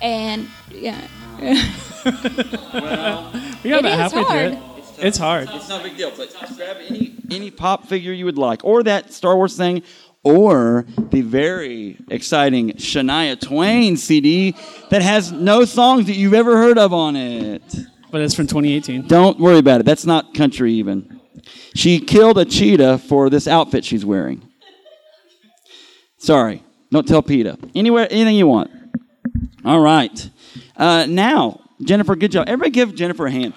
[0.00, 1.06] and yeah,
[1.40, 4.52] well, We got It about halfway hard.
[4.52, 4.84] through it.
[5.06, 5.48] It's hard.
[5.52, 8.82] It's not a big deal, but grab any any pop figure you would like, or
[8.82, 9.82] that Star Wars thing,
[10.22, 14.54] or the very exciting Shania Twain CD
[14.90, 17.62] that has no songs that you've ever heard of on it.
[18.10, 19.06] But it's from 2018.
[19.06, 19.86] Don't worry about it.
[19.86, 21.19] That's not country even.
[21.74, 24.46] She killed a cheetah for this outfit she's wearing.
[26.18, 27.58] Sorry, don't tell PETA.
[27.74, 28.70] Anywhere, anything you want.
[29.64, 30.30] All right.
[30.76, 32.48] Uh, now, Jennifer, good job.
[32.48, 33.54] Everybody give Jennifer a hand.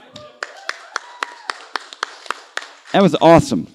[2.94, 3.68] That was awesome.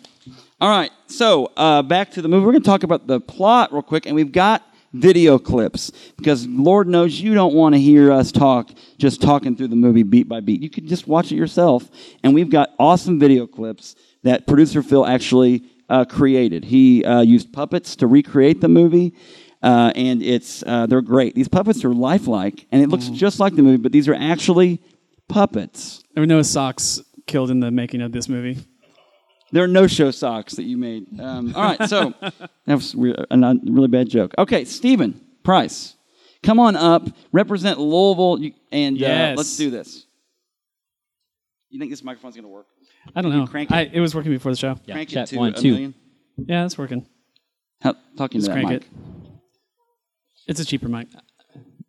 [0.61, 2.47] All right, so uh, back to the movie.
[2.47, 6.47] We're going to talk about the plot real quick, and we've got video clips because
[6.47, 10.29] Lord knows you don't want to hear us talk just talking through the movie beat
[10.29, 10.63] by beat.
[10.63, 11.89] You could just watch it yourself,
[12.23, 16.65] and we've got awesome video clips that producer Phil actually uh, created.
[16.65, 19.15] He uh, used puppets to recreate the movie.
[19.63, 21.35] Uh, and it's uh, they're great.
[21.35, 24.81] These puppets are lifelike, and it looks just like the movie, but these are actually
[25.29, 26.05] puppets.
[26.15, 28.57] There were no socks killed in the making of this movie.
[29.51, 31.07] There are no-show socks that you made.
[31.19, 32.95] Um, all right, so that was
[33.31, 34.33] a not- really bad joke.
[34.39, 35.97] Okay, Stephen Price,
[36.43, 38.35] come on up, represent Louisville,
[38.71, 39.37] and uh, Yes.
[39.39, 40.07] let's do this.
[41.71, 42.67] You think this microphone's going to work?
[43.17, 43.47] I don't know.
[43.47, 43.75] crank it?
[43.75, 44.79] I, it was working before the show.
[44.85, 45.71] Yeah, Crank check it to one, a two.
[45.73, 45.95] million.
[46.37, 47.07] Yeah, it's working.
[47.81, 48.83] How, talking Just to that crank mic.
[48.83, 49.31] it.
[50.47, 51.09] It's a cheaper mic.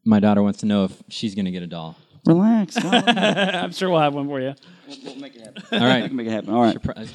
[0.05, 1.95] My daughter wants to know if she's going to get a doll.
[2.25, 2.77] Relax.
[2.81, 4.53] God, I'm sure we'll have one for you.
[4.87, 5.63] we'll, we'll make it happen.
[5.71, 6.07] All We right.
[6.07, 6.53] can make it happen.
[6.53, 6.75] All right.
[6.81, 7.09] Surpri-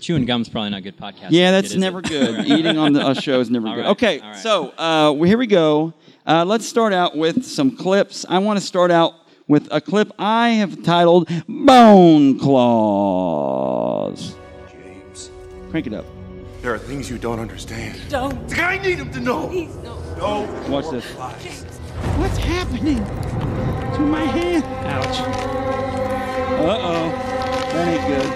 [0.00, 1.28] Chewing gum's probably not good podcast.
[1.30, 1.78] Yeah, that's it?
[1.78, 2.44] never good.
[2.46, 3.80] Eating on the a show is never All good.
[3.82, 4.36] right, Okay, all right.
[4.38, 5.92] so uh, well, here we go.
[6.26, 8.24] Uh, let's start out with some clips.
[8.28, 9.14] I want to start out
[9.48, 14.34] with a clip I have titled "Bone Claws."
[14.70, 15.30] James,
[15.70, 16.04] Crank it up.
[16.62, 17.98] there are things you don't understand.
[18.08, 18.58] Don't.
[18.58, 19.48] I need him to know.
[19.48, 19.98] Please, no.
[20.16, 20.46] No.
[20.68, 21.04] Watch this.
[21.16, 21.64] Lies.
[22.18, 22.98] What's happening
[23.94, 24.64] to my hand?
[24.86, 25.20] Ouch.
[26.62, 27.10] Uh oh,
[27.72, 28.28] that ain't good.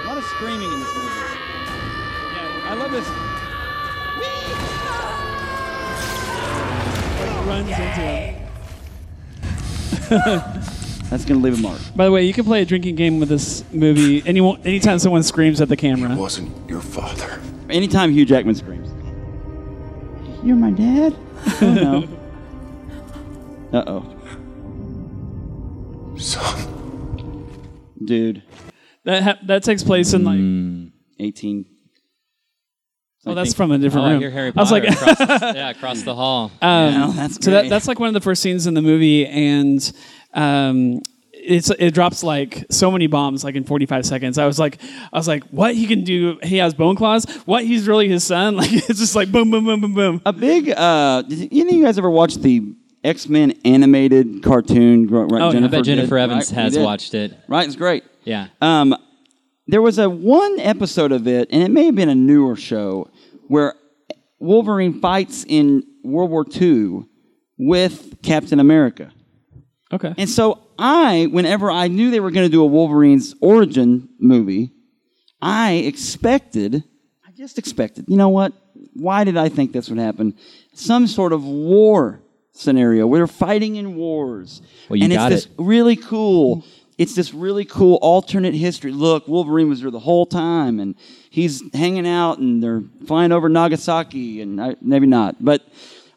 [0.00, 1.08] A lot of screaming in this movie.
[2.34, 3.08] Yeah, I love this.
[7.48, 8.34] Runs into him.
[11.10, 11.78] That's gonna leave a mark.
[11.96, 15.22] By the way, you can play a drinking game with this movie any, anytime someone
[15.22, 16.14] screams at the camera.
[16.14, 17.40] Wasn't your father.
[17.70, 18.88] Anytime Hugh Jackman screams,
[20.44, 21.16] "You're my dad."
[21.62, 21.74] Oh
[23.72, 23.78] no.
[23.78, 24.14] Uh oh.
[26.18, 26.64] Son.
[28.04, 28.42] Dude,
[29.04, 30.40] That ha- that takes place in like.
[31.20, 31.64] 18.
[33.30, 34.20] Oh, that's from a different Oh, I room.
[34.20, 36.50] hear Harry I was like, across the, yeah, across the hall.
[36.62, 39.26] Um, Yeah, that's so that, that's like one of the first scenes in the movie,
[39.26, 39.92] and
[40.34, 41.00] um,
[41.32, 44.38] it's it drops like so many bombs like in 45 seconds.
[44.38, 44.78] I was like,
[45.12, 46.38] I was like, what he can do?
[46.42, 47.24] He has bone claws.
[47.46, 48.56] What he's really his son?
[48.58, 50.22] Like it's just like boom, boom, boom, boom, boom.
[50.26, 55.06] A big, uh, did any of you guys ever watch the X Men animated cartoon?
[55.06, 55.60] Right, Oh, yeah.
[55.60, 56.62] I I bet did, Jennifer Evans right?
[56.64, 57.32] Has watched it.
[57.48, 58.04] Right, it's great.
[58.24, 58.48] Yeah.
[58.60, 58.94] Um,
[59.68, 63.10] there was a one episode of it, and it may have been a newer show,
[63.48, 63.74] where
[64.38, 67.04] Wolverine fights in World War II
[67.58, 69.10] with Captain America.
[69.92, 70.14] Okay.
[70.16, 74.70] And so I, whenever I knew they were going to do a Wolverine's origin movie,
[75.40, 76.84] I expected,
[77.26, 78.52] I just expected, you know what?
[78.94, 80.36] Why did I think this would happen?
[80.74, 82.20] Some sort of war
[82.52, 83.06] scenario.
[83.06, 84.60] We're fighting in wars.
[84.88, 85.52] Well, you and got it's it.
[85.58, 86.64] really cool.
[86.98, 88.90] It's this really cool alternate history.
[88.90, 90.96] Look, Wolverine was there the whole time, and
[91.30, 95.36] he's hanging out, and they're flying over Nagasaki, and I, maybe not.
[95.42, 95.62] But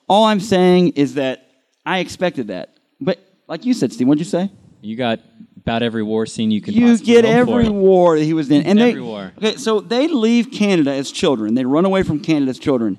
[0.10, 1.48] all I'm saying is that
[1.86, 2.76] I expected that.
[3.00, 4.50] But like you said, Steve, what'd you say?
[4.82, 5.20] You got
[5.58, 7.72] about every war scene you could You get every for.
[7.72, 9.32] war that he was in, and they Every war.
[9.38, 9.58] okay.
[9.58, 11.54] So they leave Canada as children.
[11.54, 12.98] They run away from Canada as children,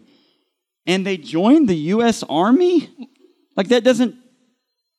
[0.86, 2.22] and they join the U.S.
[2.28, 2.88] Army.
[3.56, 4.14] Like that doesn't.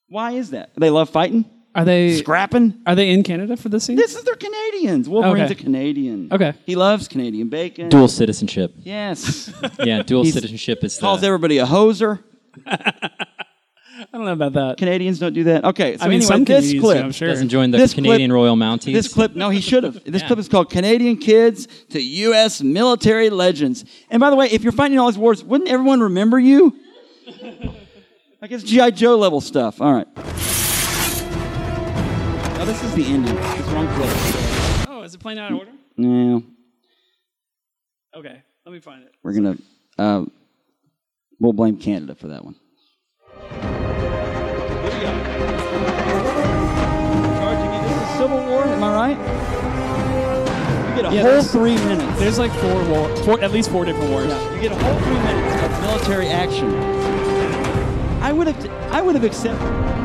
[0.10, 0.72] Why is that?
[0.78, 1.46] They love fighting.
[1.76, 2.82] Are they scrapping.
[2.86, 3.96] Are they in Canada for this season?
[3.96, 5.10] This is their Canadians.
[5.10, 5.60] Wolverine's Okay.
[5.60, 6.30] a Canadian.
[6.32, 6.54] Okay.
[6.66, 7.90] He loves Canadian bacon.
[7.90, 8.74] Dual citizenship.
[8.80, 9.52] Yes.
[9.84, 12.24] Yeah, dual He's- citizenship is Calls the, everybody a hoser.
[12.68, 14.78] I don't know about that.
[14.78, 15.64] Canadians don't do that.
[15.66, 15.98] Okay.
[15.98, 17.04] So I mean, anyway, some this Canadians do, clip.
[17.06, 17.28] I'm sure.
[17.30, 18.94] doesn't join the This clip- Canadian Royal Mounties.
[18.94, 20.04] This clip, no, he should have.
[20.04, 20.28] This Yeah.
[20.28, 22.62] clip is called Canadian Kids to U.S.
[22.62, 23.86] Military Legends.
[24.12, 26.76] And by the way, if you're fighting all these wars, wouldn't everyone remember you?
[28.42, 28.92] Like it's G.I.
[28.92, 29.82] Joe level stuff.
[29.82, 30.08] All right.
[32.64, 33.36] Now, this is the ending.
[33.38, 34.88] It's wrong clip.
[34.88, 35.72] Oh, is it playing out of order?
[35.98, 36.42] No,
[38.16, 39.14] Okay, let me find it.
[39.22, 39.58] we're to,
[40.00, 40.24] uh,
[41.42, 42.56] we'll blame Canada for that one.
[43.52, 45.12] Here we go.
[47.36, 47.84] Charging in.
[47.84, 49.18] This is Civil War, am I right?
[50.90, 52.18] You get a Yeah, whole three minutes.
[52.18, 54.32] There's like four war, four, at least four different wars.
[54.56, 56.74] You get a whole three minutes of military action.
[58.24, 60.03] I would have, I would have accepted.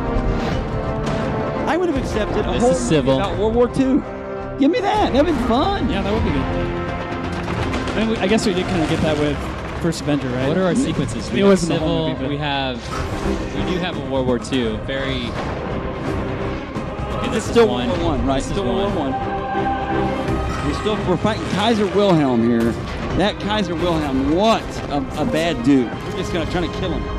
[1.69, 3.17] I would have accepted a This whole is movie civil.
[3.17, 4.01] about World War II.
[4.59, 5.13] Give me that.
[5.13, 5.89] That'd be fun.
[5.91, 6.43] Yeah, that would be good.
[6.43, 9.37] I, mean, we, I guess we did kind of get that with
[9.83, 10.49] First Avenger, right?
[10.49, 11.31] What are our sequences?
[11.31, 12.09] We It have wasn't the whole civil.
[12.09, 12.77] movie, but- we have.
[13.55, 14.77] We do have a World War II.
[14.87, 15.27] Very.
[17.19, 17.89] Okay, this It's is still one.
[17.89, 18.37] World War One, right?
[18.37, 19.13] This is Still World one.
[19.13, 20.67] War One.
[20.67, 22.73] We're still we're fighting Kaiser Wilhelm here.
[23.19, 25.91] That Kaiser Wilhelm, what a, a bad dude.
[25.93, 27.18] We're just gonna try to kill him.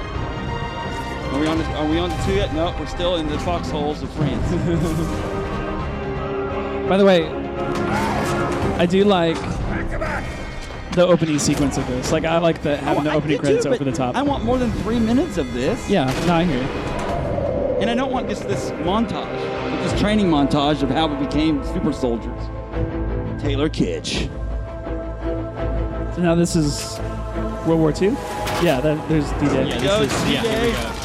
[1.39, 1.58] Are we on?
[1.58, 2.54] The, are we on the two yet?
[2.54, 4.52] No, we're still in the foxholes of France.
[6.89, 7.28] By the way,
[8.78, 9.38] I do like
[10.95, 12.12] the opening sequence of this.
[12.12, 14.17] Like, I like the having the Oh, I opening credits too, over the top.
[14.17, 15.89] I want more than three minutes of this.
[15.89, 16.67] yeah, no, I hear you.
[17.80, 21.93] And I don't want just this montage, this training montage of how we became super
[21.93, 22.38] soldiers.
[23.41, 24.28] Taylor Kitsch.
[26.15, 26.99] So now this is
[27.65, 28.10] World War II?
[28.62, 29.69] Yeah, that, there's D-Day.
[29.69, 30.84] Yeah, Go, this is, yeah, here we D-Day.
[30.84, 30.98] go.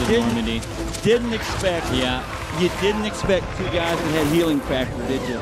[0.00, 0.60] In Didn't- Normandy.
[1.02, 1.86] Didn't expect.
[1.92, 2.22] Yeah.
[2.60, 5.38] You didn't expect two guys that had healing factor, did you?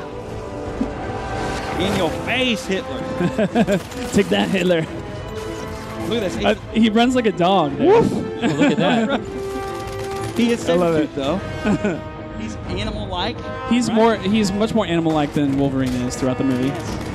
[1.84, 2.98] In your face, Hitler.
[4.12, 4.80] Take that, Hitler.
[6.08, 6.36] Look at this.
[6.44, 7.72] I, he runs like a dog.
[7.80, 8.00] Oh,
[8.42, 9.20] look at that.
[10.36, 11.14] he is I love saber it.
[11.14, 12.00] though.
[12.38, 13.36] He's animal-like.
[13.68, 13.94] He's right?
[13.96, 14.16] more.
[14.16, 16.68] He's much more animal-like than Wolverine is throughout the movie.
[16.68, 17.07] Yes.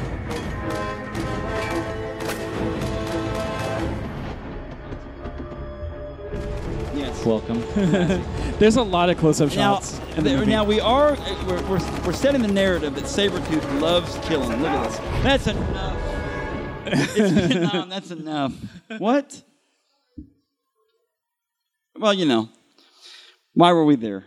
[7.25, 7.61] Welcome.
[8.59, 9.99] There's a lot of close-up shots.
[10.17, 11.15] in the there- now we are
[11.47, 14.61] we're, we're, we're setting the narrative that Sabretooth loves killing.
[14.61, 14.97] Look at this.
[15.23, 15.97] That's enough.
[16.85, 17.89] it's Vietnam.
[17.89, 18.53] That's enough.
[18.97, 19.41] What?
[21.97, 22.49] Well, you know,
[23.53, 24.25] why were we there?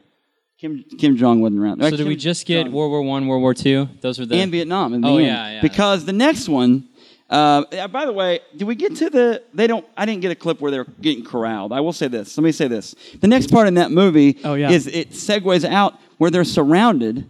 [0.59, 1.83] Kim Kim Jong wasn't around.
[1.83, 3.89] Uh, So did Kim we just get Jong- World War One, World War Two?
[4.01, 4.37] Those were the.
[4.37, 5.27] and Vietnam in the Oh, end.
[5.27, 5.61] yeah, yeah.
[5.61, 6.89] Because the next one.
[7.29, 9.43] Uh, by the way, did we get to the?
[9.53, 9.85] They don't.
[9.97, 11.73] I didn't get a clip where they're getting corralled.
[11.73, 12.37] I will say this.
[12.39, 12.95] Let me say this.
[13.21, 14.71] The next part in that movie Oh, yeah.
[14.71, 17.29] is it segues out where they're surrounded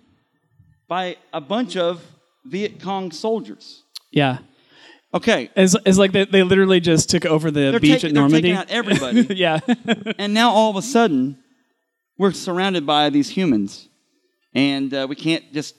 [0.86, 2.02] by a bunch of
[2.44, 3.82] Viet Cong soldiers.
[4.12, 4.38] yeah,
[5.14, 8.14] Okay, it's, it's like they, they literally just took over the they're, beach taking- at
[8.14, 8.42] they're Normandy.
[8.42, 9.60] taking out everybody, yeah,
[10.18, 11.38] and now all of a sudden,
[12.18, 13.88] we're surrounded by these humans,
[14.54, 15.74] and uh, we can't just.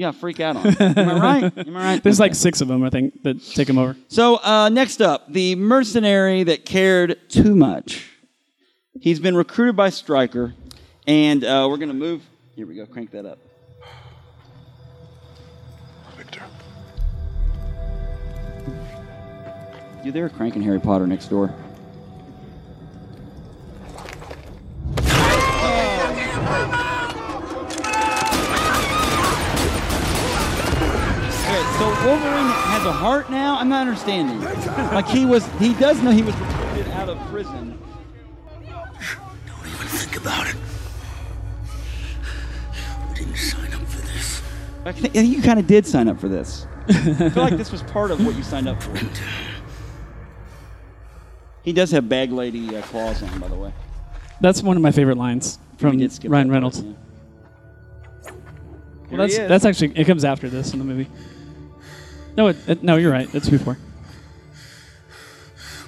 [0.00, 0.62] Yeah, freak out on.
[0.62, 0.94] them.
[0.98, 1.58] Am I right?
[1.68, 2.02] Am I right?
[2.02, 2.28] there's Okay.
[2.30, 3.94] like six of them, I think, that take him over.
[4.08, 8.08] So uh, next up, the mercenary that cared too much.
[8.98, 10.54] He's been recruited by Stryker,
[11.06, 12.22] and uh, we're gonna move.
[12.56, 12.86] Here we go.
[12.86, 13.38] Crank that up.
[16.16, 16.44] Victor.
[20.02, 21.52] You there, cranking Harry Potter next door?
[24.96, 26.79] Okay,
[32.04, 33.58] Wolverine has a heart now.
[33.58, 34.40] I'm not understanding.
[34.40, 37.78] Like he was, he does know he was recruited out of prison.
[39.46, 40.56] Don't even think about it.
[43.10, 44.42] We didn't sign up for this.
[44.86, 46.66] I think you kind of did sign up for this.
[46.88, 48.98] I feel like this was part of what you signed up for.
[51.62, 53.72] He does have bag lady uh, claws on, by the way.
[54.40, 56.80] That's one of my favorite lines from We did skip Ryan that part, Reynolds.
[56.80, 56.92] yeah.
[59.10, 61.08] Well, that's that's actually it comes after this in the movie.
[62.36, 63.32] No, it, it, no, you're right.
[63.34, 63.76] It's before.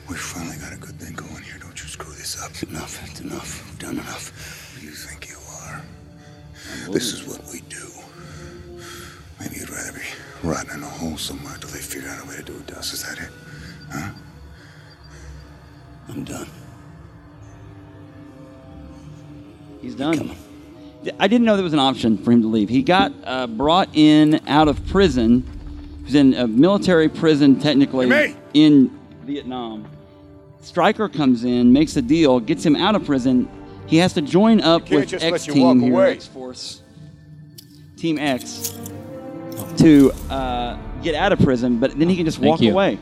[0.08, 1.58] We finally got a good thing going here.
[1.58, 2.50] Don't you screw this up.
[2.50, 3.08] It's enough.
[3.10, 3.70] It's enough.
[3.70, 4.74] We've done enough.
[4.76, 5.82] Who You think you are?
[6.90, 7.88] This is what we do.
[9.40, 10.04] Maybe you'd rather be
[10.42, 12.78] rotting in a hole somewhere until they figure out a way to do it to
[12.78, 12.92] us.
[12.92, 13.30] Is that it?
[13.90, 14.10] Huh?
[16.08, 16.48] I'm done.
[19.80, 20.36] He's done.
[21.18, 22.68] I didn't know there was an option for him to leave.
[22.68, 25.44] He got uh, brought in out of prison.
[26.02, 28.90] He was in a military prison, technically, Hey, in
[29.24, 29.86] Vietnam.
[30.60, 33.48] Stryker comes in, makes a deal, gets him out of prison,
[33.86, 36.00] he has to join up with X let you walk Team here.
[36.02, 36.82] X Force,
[37.96, 38.78] Team X,
[39.78, 41.78] to uh, get out of prison.
[41.78, 42.72] But then he can just Thank walk you.
[42.72, 42.98] away,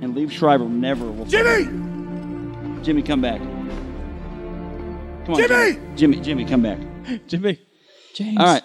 [0.00, 1.26] and leave Schreiber never will.
[1.26, 1.64] Jimmy!
[2.82, 3.40] Jimmy, come back.
[3.40, 5.78] Come on, Jimmy!
[5.96, 6.78] Jimmy, Jimmy, come back.
[7.26, 7.60] Jimmy.
[8.14, 8.38] James.
[8.38, 8.62] All right.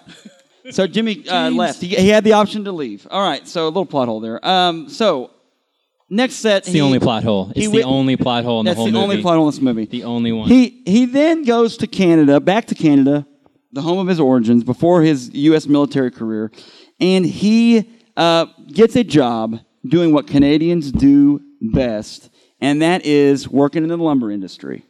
[0.69, 1.82] So Jimmy uh, left.
[1.82, 3.08] He, he had the option to leave.
[3.10, 3.47] All right.
[3.47, 4.45] So a little plot hole there.
[4.45, 5.32] Um, so
[6.10, 6.63] next set.
[6.63, 7.50] It's the only plot hole.
[7.50, 8.89] It's he the wit- only plot hole in That's the whole movie.
[8.89, 9.13] It's the movie.
[9.13, 9.86] only plot hole in this movie.
[9.86, 10.47] The only one.
[10.50, 13.26] He he then goes to Canada, back to Canada,
[13.71, 15.65] the home of his origins, before his U.S.
[15.67, 16.52] military career,
[17.00, 23.84] and he uh, gets a job doing what Canadians do best, and that is working
[23.84, 24.84] in the lumber industry.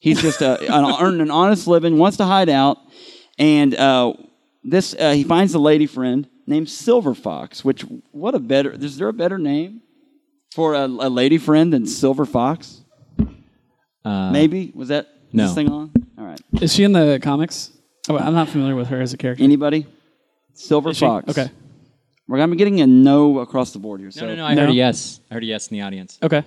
[0.00, 2.78] He's just uh, an, earning an honest living, wants to hide out,
[3.38, 4.14] and uh,
[4.70, 7.64] this uh, he finds a lady friend named Silver Fox.
[7.64, 9.82] Which what a better is there a better name
[10.54, 12.82] for a, a lady friend than Silver Fox?
[14.04, 15.44] Uh, Maybe was that no.
[15.46, 15.92] this thing on?
[16.18, 16.40] All right.
[16.60, 17.70] Is she in the comics?
[18.08, 19.44] Oh, I'm not familiar with her as a character.
[19.44, 19.86] Anybody?
[20.54, 21.04] Silver Is she?
[21.04, 21.28] Fox.
[21.28, 21.50] Okay.
[22.26, 24.08] We're I'm getting a no across the board here.
[24.08, 24.44] No, so no, no.
[24.44, 24.62] I No?
[24.62, 25.20] heard a yes.
[25.30, 26.18] I heard a yes in the audience.
[26.22, 26.44] Okay.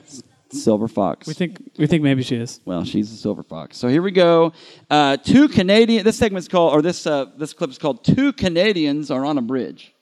[0.51, 1.27] Silver Fox.
[1.27, 2.59] We think we think maybe she is.
[2.65, 3.77] Well, she's a silver fox.
[3.77, 4.53] So here we go.
[4.89, 6.03] Uh, two Canadian.
[6.03, 9.41] This segment's called, or this uh, this clip is called "Two Canadians Are on a
[9.41, 9.93] Bridge,"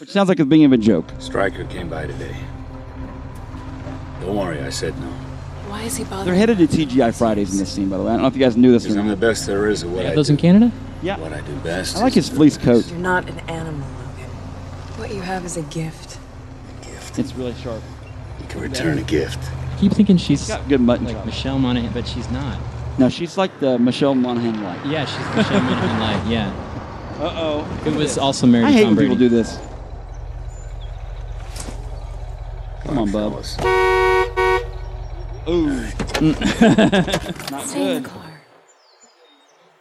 [0.00, 1.06] which sounds like it's being of a joke.
[1.18, 2.36] Stryker came by today.
[4.20, 5.06] Don't worry, I said no.
[5.70, 6.26] Why is he bothering?
[6.26, 8.10] They're headed to TGI Fridays in this scene, by the way.
[8.10, 9.84] I don't know if you guys knew this or Because I'm the best there is
[9.84, 10.32] at what Yeah, I those do.
[10.32, 10.72] in Canada?
[11.02, 11.96] Yeah, What I do best.
[11.96, 12.88] I like is his fleece coat.
[12.90, 14.30] You're not an animal, Logan.
[14.96, 16.18] What you have is a gift.
[16.82, 17.18] a gift.
[17.18, 17.82] It's really sharp.
[18.40, 19.38] You can return a gift.
[19.78, 21.26] I keep thinking she's Got good mutton like chop.
[21.26, 22.58] Michelle Monaghan, but she's not.
[22.98, 24.84] No, she's like the Michelle Monaghan light.
[24.84, 26.26] Yeah, she's Michelle Monaghan light.
[26.26, 26.48] Yeah.
[27.20, 27.62] Uh oh.
[27.84, 29.14] Who was also married I to hate Tom when Brady.
[29.14, 29.56] people do this.
[32.86, 33.32] Come on, bub.
[33.32, 33.56] Fellas.
[35.48, 35.82] Ooh.
[37.52, 38.04] Not Stay in good.
[38.04, 38.40] the car.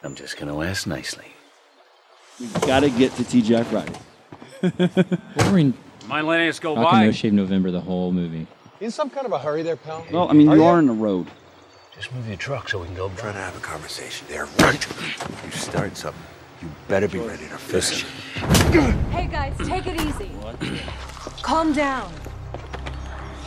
[0.04, 1.26] I'm just gonna ask nicely.
[2.40, 4.00] We've got to get to TGI Friday.
[5.38, 5.74] Wolverine
[6.06, 8.46] Mind letting us go rocking No Shave November the whole movie.
[8.80, 10.06] In some kind of a hurry there, pal?
[10.12, 11.28] Well, I mean, you are in the road.
[11.96, 14.46] Just move your truck so we can go I'm Trying to have a conversation there,
[14.60, 14.88] right?
[15.44, 16.22] You start something.
[16.62, 18.04] You better be ready to finish
[19.12, 20.32] Hey guys, take it easy.
[21.42, 22.12] Calm down.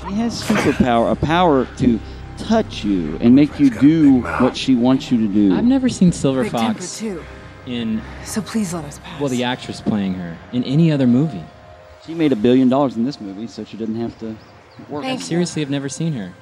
[0.00, 2.00] She has superpower, a power to
[2.38, 5.54] touch you and make you do what she wants you to do.
[5.54, 7.22] I've never seen Silver Big Fox too.
[7.66, 9.20] in So please let us pass.
[9.20, 11.44] well, the actress playing her in any other movie.
[12.06, 14.36] She made a billion dollars in this movie, so she didn't have to
[14.88, 15.02] work.
[15.02, 15.26] Thank I you.
[15.28, 16.32] seriously have never seen her.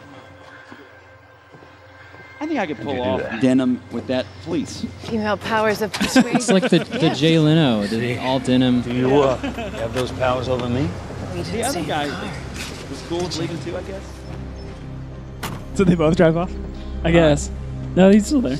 [2.41, 3.43] I think I could pull off that?
[3.43, 4.87] denim with that fleece.
[5.01, 6.37] Female powers of persuasion.
[6.37, 8.81] It's like the, the Jay Leno, the all denim.
[8.83, 10.89] do you uh, have those powers over me?
[11.35, 12.31] we The other stay in the guy car.
[12.91, 14.03] was cool with leaving too, I guess.
[15.75, 16.53] So they both drive off.
[17.03, 17.51] I guess.
[17.97, 18.59] No, he's still there.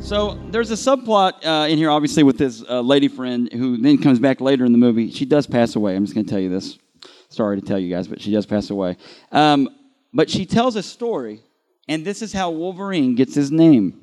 [0.00, 3.98] So there's a subplot uh, in here, obviously, with this uh, lady friend who then
[3.98, 5.10] comes back later in the movie.
[5.10, 5.96] She does pass away.
[5.96, 6.78] I'm just going to tell you this.
[7.28, 8.96] Sorry to tell you guys, but she does pass away.
[9.32, 9.68] Um,
[10.14, 11.42] but she tells a story,
[11.86, 14.00] and this is how Wolverine gets his name.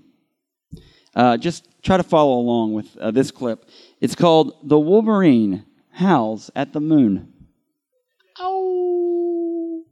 [1.16, 3.70] Uh, just try to follow along with uh, this clip.
[4.02, 7.34] It's called "The Wolverine Howls at the Moon."
[8.40, 9.84] Oh.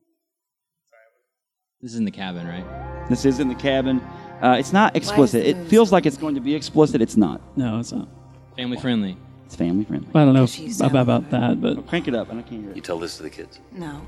[1.82, 3.10] This is in the cabin, right?
[3.10, 4.00] This is in the cabin.
[4.42, 5.46] Uh, it's not explicit.
[5.46, 7.02] It feels like it's going to be explicit.
[7.02, 7.42] It's not.
[7.58, 8.08] No, it's not.
[8.56, 9.18] Family friendly.
[9.54, 10.08] It's family friendly.
[10.16, 11.02] I don't know She's about, down.
[11.04, 12.84] about that, but Crank it up, and I can't hear You it.
[12.84, 13.60] tell this to the kids.
[13.72, 14.02] No.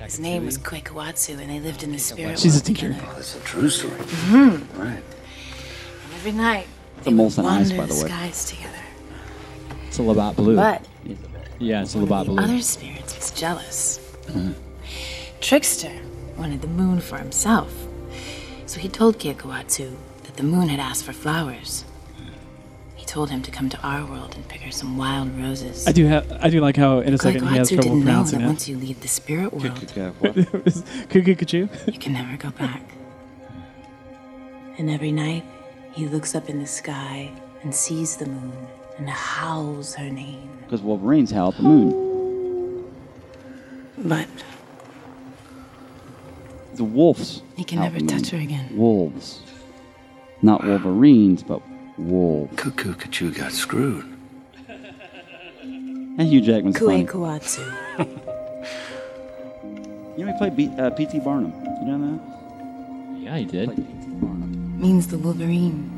[0.00, 2.88] His name was Kuekuatsu, and they lived in the spirit she's a world teacher.
[2.94, 3.12] together.
[3.14, 3.92] That's a true story.
[3.98, 4.80] Mm-hmm.
[4.80, 4.88] Right.
[4.88, 8.08] And every night, It's a they would Molson Ice, wander by the the way.
[8.08, 8.82] skies together.
[9.86, 10.56] It's a Labatt Blue.
[10.56, 10.86] But
[11.58, 12.38] yeah, it's a one Labatt Blue.
[12.42, 14.00] other spirits was jealous.
[15.42, 15.92] Trickster
[16.38, 17.70] wanted the moon for himself,
[18.64, 21.84] so he told Kuekuatsu that the moon had asked for flowers.
[23.06, 25.86] He told him to come to our world and pick her some wild roses.
[25.86, 26.26] I do have.
[26.42, 28.44] I do like how in a second he has Kuekuatsu trouble didn't know that it.
[28.46, 29.76] once you leave the spirit world,
[31.08, 31.68] Cuckoo, cuckoo.
[31.86, 32.82] you can never go back.
[34.76, 35.44] And every night,
[35.92, 37.30] he looks up in the sky
[37.62, 38.66] and sees the moon
[38.98, 40.50] and howls her name.
[40.64, 42.84] Because Wolverine's howl at the moon.
[43.98, 44.26] But
[46.74, 47.42] The wolves.
[47.56, 48.22] he can never at the moon.
[48.22, 48.76] touch her again.
[48.76, 49.42] Wolves.
[50.42, 51.62] Not Wolverines, but
[51.98, 52.54] wolves.
[52.56, 54.04] Cuckoo Kachu got screwed.
[54.68, 57.04] And Hugh Jackman's funny.
[57.04, 57.62] Kuekuatsu.
[60.18, 61.18] You know, he played B- uh, P.T.
[61.20, 61.52] Barnum.
[61.82, 63.20] You know that?
[63.20, 63.66] Yeah, he did.
[63.66, 64.06] Played P.T.
[64.12, 64.80] Barnum.
[64.80, 65.92] means the Wolverine.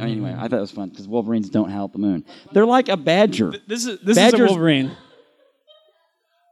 [0.00, 2.24] Anyway, I thought it was fun because Wolverines don't howl at the moon.
[2.52, 3.52] They're like a badger.
[3.66, 4.92] This is this is a Wolverine.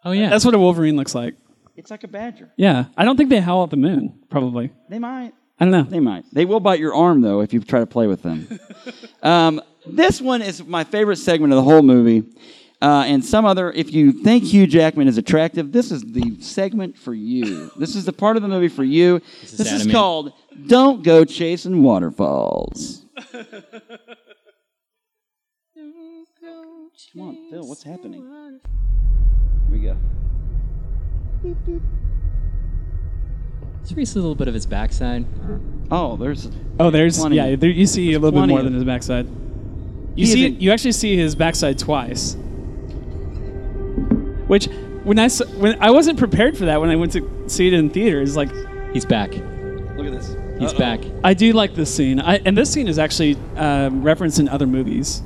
[0.04, 0.28] Oh yeah.
[0.28, 1.34] That's what a Wolverine looks like.
[1.76, 2.50] It's like a badger.
[2.56, 4.18] Yeah, I don't think they howl at the moon.
[4.30, 4.72] Probably.
[4.88, 5.32] They might.
[5.58, 5.82] I don't know.
[5.84, 6.24] They might.
[6.32, 8.48] They will bite your arm though if you try to play with them.
[9.22, 12.24] um, this one is my favorite segment of the whole movie.
[12.82, 16.98] Uh, and some other, if you think Hugh Jackman is attractive, this is the segment
[16.98, 17.70] for you.
[17.78, 19.20] this is the part of the movie for you.
[19.40, 20.32] This is is, called
[20.66, 23.06] "Don't Go Chasing Waterfalls."
[27.12, 27.66] Come on, Phil.
[27.66, 28.22] What's happening?
[28.22, 28.60] Here
[29.70, 29.96] we go.
[33.78, 35.24] Let's see a little bit of his backside.
[35.90, 36.50] Oh, there's.
[36.80, 37.36] Oh, there's Plenty.
[37.36, 37.54] yeah.
[37.56, 39.26] There, you see a little bit more of- than his backside.
[40.16, 42.36] He You see, you actually see his backside twice.
[44.46, 44.66] Which,
[45.04, 47.72] when I s- when I wasn't prepared for that when I went to see it
[47.74, 48.50] in theaters, like
[48.92, 49.30] He's back.
[49.96, 50.34] Look at this.
[50.58, 51.00] He's back.
[51.22, 54.66] I do like this scene, I, and this scene is actually um, referenced in other
[54.66, 55.22] movies.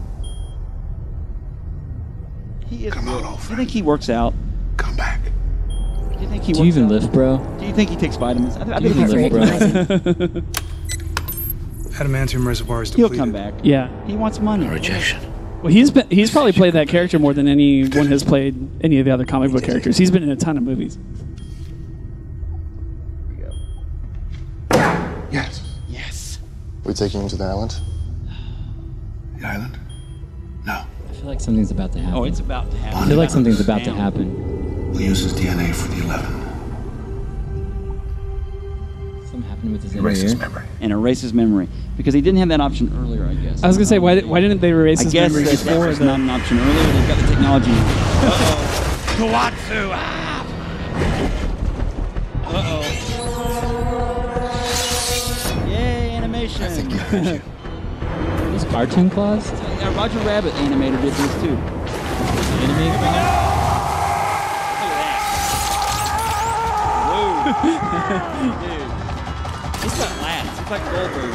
[2.68, 3.26] He is Come on, good.
[3.26, 4.34] old Do you think he works out?
[4.76, 5.20] Come back.
[6.20, 6.90] Do you think he Do you even out?
[6.90, 7.38] lift, bro?
[7.58, 8.54] Do you think he takes vitamins?
[8.58, 10.42] I, th- I Do you think even he's lift, bro?
[11.92, 13.54] Adamantium reservoir is He'll come back.
[13.62, 13.88] Yeah.
[14.06, 14.66] He wants money.
[14.68, 15.18] Rejection.
[15.62, 18.54] Well, he's been he's probably played that character more than anyone has played
[18.84, 19.96] any of the other comic book characters.
[19.96, 20.98] He's been in a ton of movies.
[25.30, 25.62] Yes.
[25.88, 26.38] Yes.
[26.84, 27.80] We taking him to the island?
[29.38, 29.78] The island?
[31.20, 31.26] No.
[31.26, 32.18] I feel like something's about to happen.
[32.18, 32.98] Oh, it's about to happen.
[32.98, 34.90] I feel like something's about to happen.
[34.92, 36.24] We'll use his DNA for the 11.
[39.24, 40.64] Something happened with his Erase his memory.
[40.80, 41.68] And erase his memory
[41.98, 43.26] because he didn't have that option earlier.
[43.26, 43.62] I guess.
[43.62, 45.64] I was gonna say why, why didn't they erase I his guess memory that, that
[45.66, 46.92] before was the not an option earlier.
[46.92, 47.70] They've got the technology.
[47.70, 48.66] Uh-oh.
[49.18, 49.90] Kawatsu.
[49.92, 50.46] Ah!
[52.46, 52.80] Uh-oh.
[55.68, 57.42] Yay, animation.
[58.60, 59.50] Those cartoon claws?
[59.52, 61.56] Yeah, Roger Rabbit animator did this too.
[62.60, 63.40] Anime coming out?
[68.60, 68.90] Dude.
[69.82, 70.58] He's got lats.
[70.58, 71.32] He's like Goldberg.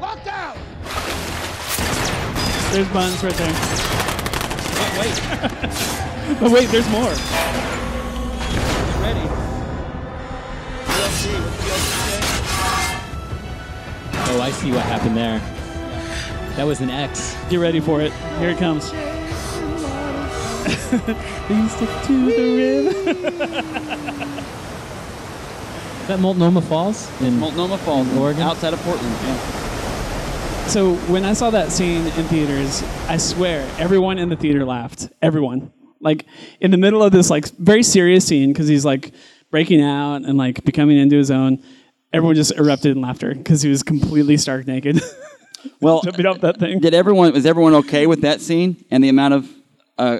[0.00, 0.56] Locked out!
[2.72, 3.54] there's buns right there.
[4.80, 5.14] Wait, wait.
[6.40, 7.14] But oh, wait, there's more.
[9.00, 9.28] Ready.
[10.86, 11.22] DLC.
[11.22, 11.51] What's the DLC
[14.34, 15.38] Oh, I see what happened there.
[16.56, 17.36] That was an X.
[17.50, 18.12] Get ready for it.
[18.38, 18.88] Here it comes.
[21.46, 22.86] Please stick to the rib.
[26.00, 27.10] Is that Multnomah Falls?
[27.20, 28.42] In Multnomah Falls, Oregon?
[28.42, 29.14] outside of Portland.
[29.22, 30.66] Yeah.
[30.66, 35.10] So when I saw that scene in theaters, I swear everyone in the theater laughed.
[35.20, 35.70] Everyone,
[36.00, 36.24] like
[36.58, 39.12] in the middle of this like very serious scene because he's like
[39.50, 41.62] breaking out and like becoming into his own.
[42.12, 45.00] Everyone just erupted in laughter because he was completely stark naked,
[45.80, 46.78] Well, jumping off that thing.
[46.80, 49.48] did everyone was everyone okay with that scene and the amount of
[49.96, 50.18] uh,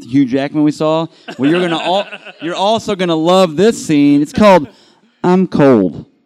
[0.00, 1.06] Hugh Jackman we saw?
[1.38, 2.06] Well, you're gonna all
[2.40, 4.22] you're also gonna love this scene.
[4.22, 4.68] It's called
[5.24, 6.06] "I'm Cold."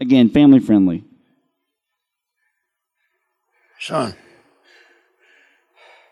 [0.00, 1.04] Again, family friendly.
[3.80, 4.14] Son,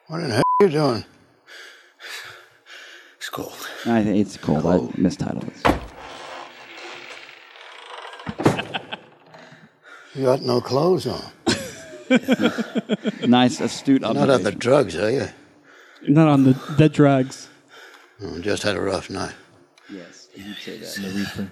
[0.06, 1.04] what in the hell are you doing?
[3.36, 3.68] It's cold.
[3.86, 4.64] I, it's cold.
[4.66, 5.80] I mistitled it.
[10.14, 11.22] You got no clothes on.
[13.26, 14.58] Nice, astute You're not on the observation.
[14.60, 15.28] drugs, are you?
[16.06, 17.48] Not on the the drugs.
[18.22, 19.32] Oh, just had a rough night.
[19.90, 20.94] Yes, you did say that.
[21.02, 21.50] the reefer.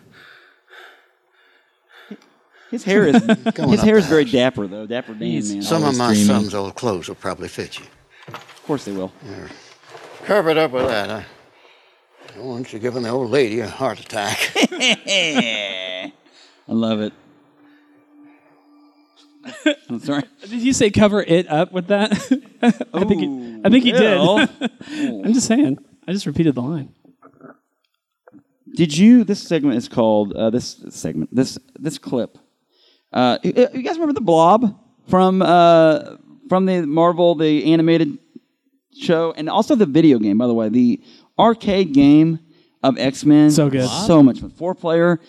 [2.71, 3.21] His hair is
[3.55, 4.33] Going his up hair the is very house.
[4.33, 4.87] dapper though.
[4.87, 5.63] Dapper Dan, man.
[5.63, 6.25] Some of my dreamy.
[6.27, 7.87] son's old clothes will probably fit you.
[8.29, 9.11] Of course they will.
[10.25, 11.11] Cover it up with that.
[11.11, 11.25] I
[12.35, 14.53] don't want you giving the old lady a heart attack.
[14.57, 16.13] I
[16.69, 17.13] love it.
[19.89, 20.23] I'm sorry.
[20.41, 22.13] Did you say cover it up with that?
[22.95, 24.39] I think he, I think he Bill.
[24.39, 24.49] did.
[24.91, 25.79] I'm just saying.
[26.07, 26.95] I just repeated the line.
[28.75, 29.25] Did you?
[29.25, 31.35] This segment is called uh, this segment.
[31.35, 32.39] This this clip.
[33.13, 34.79] Uh, you you guys remember the Blob
[35.09, 36.17] from uh,
[36.49, 38.19] from the Marvel the animated
[38.99, 40.39] show and also the video game?
[40.39, 41.03] By the way, the
[41.39, 42.39] arcade game
[42.83, 43.51] of X Men.
[43.51, 43.89] So good.
[43.89, 44.51] So much fun.
[44.51, 45.21] Four player.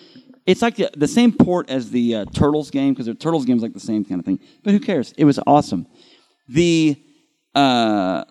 [0.46, 3.56] It's like the, the same port as the uh, Turtles game because the Turtles game
[3.58, 4.40] is like the same kind of thing.
[4.64, 5.14] But who cares?
[5.18, 5.88] It was awesome.
[6.50, 6.98] The
[7.56, 8.26] uh,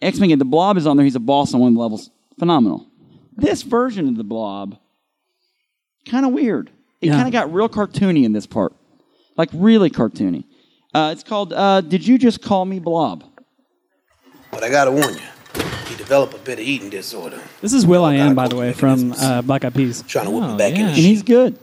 [0.00, 1.04] X Men game, the Blob is on there.
[1.04, 2.10] He's a boss on one of the levels.
[2.38, 2.86] Phenomenal.
[3.36, 4.78] This version of the Blob,
[6.06, 6.70] kind of weird.
[7.00, 7.14] It Yeah.
[7.14, 8.74] kind of got real cartoony in this part,
[9.36, 10.44] like really cartoony.
[10.94, 13.24] Uh, it's called uh, "Did You Just Call Me Blob?"
[14.50, 15.20] But I gotta warn you,
[16.10, 17.40] he developed a bit of eating disorder.
[17.60, 20.02] This is will.i.am, by the way, from uh, Black Eyed Peas.
[20.08, 20.80] Trying to whip Oh, him back yeah.
[20.80, 21.56] in And he's good.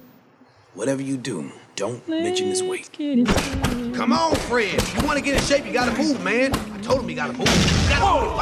[0.73, 2.89] Whatever you do, don't mention his weight.
[2.93, 4.75] Come on, Fred.
[4.75, 6.53] If you want to get in shape, you gotta move, man.
[6.53, 7.49] I told him he gotta move.
[7.49, 8.37] You gotta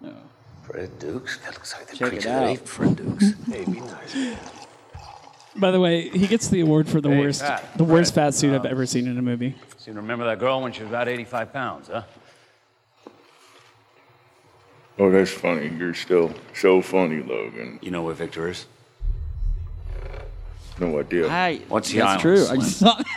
[0.00, 0.24] move.
[0.62, 1.38] Fred Dukes?
[1.44, 2.48] That looks like the Check it creature that out.
[2.48, 3.32] ate Fred Dukes.
[3.48, 4.14] hey, be nice.
[5.56, 8.24] By the way, he gets the award for the Hey, worst Pat, the worst Fred,
[8.26, 9.54] fat suit I've uh, ever seen in a movie.
[9.78, 12.02] Seem to remember that girl when she was about 85 pounds, huh?
[14.98, 15.68] Oh, that's funny.
[15.76, 17.78] You're still so funny, Logan.
[17.82, 18.66] You know where Victor is?
[20.80, 21.28] No idea.
[21.28, 21.60] Hi.
[21.68, 22.20] What's the That's island?
[22.22, 22.46] true.
[22.48, 23.00] I just saw.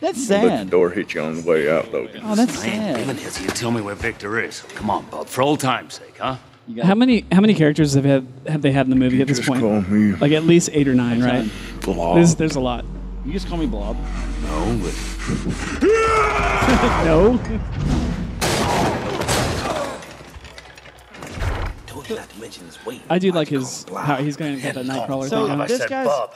[0.00, 0.70] That's Let the sad.
[0.70, 2.22] door hit you on the way out, Logan.
[2.24, 3.00] Oh, that's Man, sad.
[3.02, 4.62] even if you tell me where Victor is.
[4.74, 6.38] Come on, Bub, for old time's sake, huh?
[6.82, 9.38] How many how many characters have had, have they had in the movie at this
[9.38, 9.60] Just point?
[9.60, 11.50] call me Like at least eight or nine, right?
[11.82, 12.14] Blob.
[12.16, 12.84] There's there's a lot.
[13.24, 13.96] You just call me Blob.
[14.42, 14.94] No, but
[17.04, 17.38] no.
[21.86, 23.02] Told you not to mention his weight.
[23.10, 25.68] I do like his how he's going to get that nightcrawler So, thing on.
[25.68, 26.28] this guy's-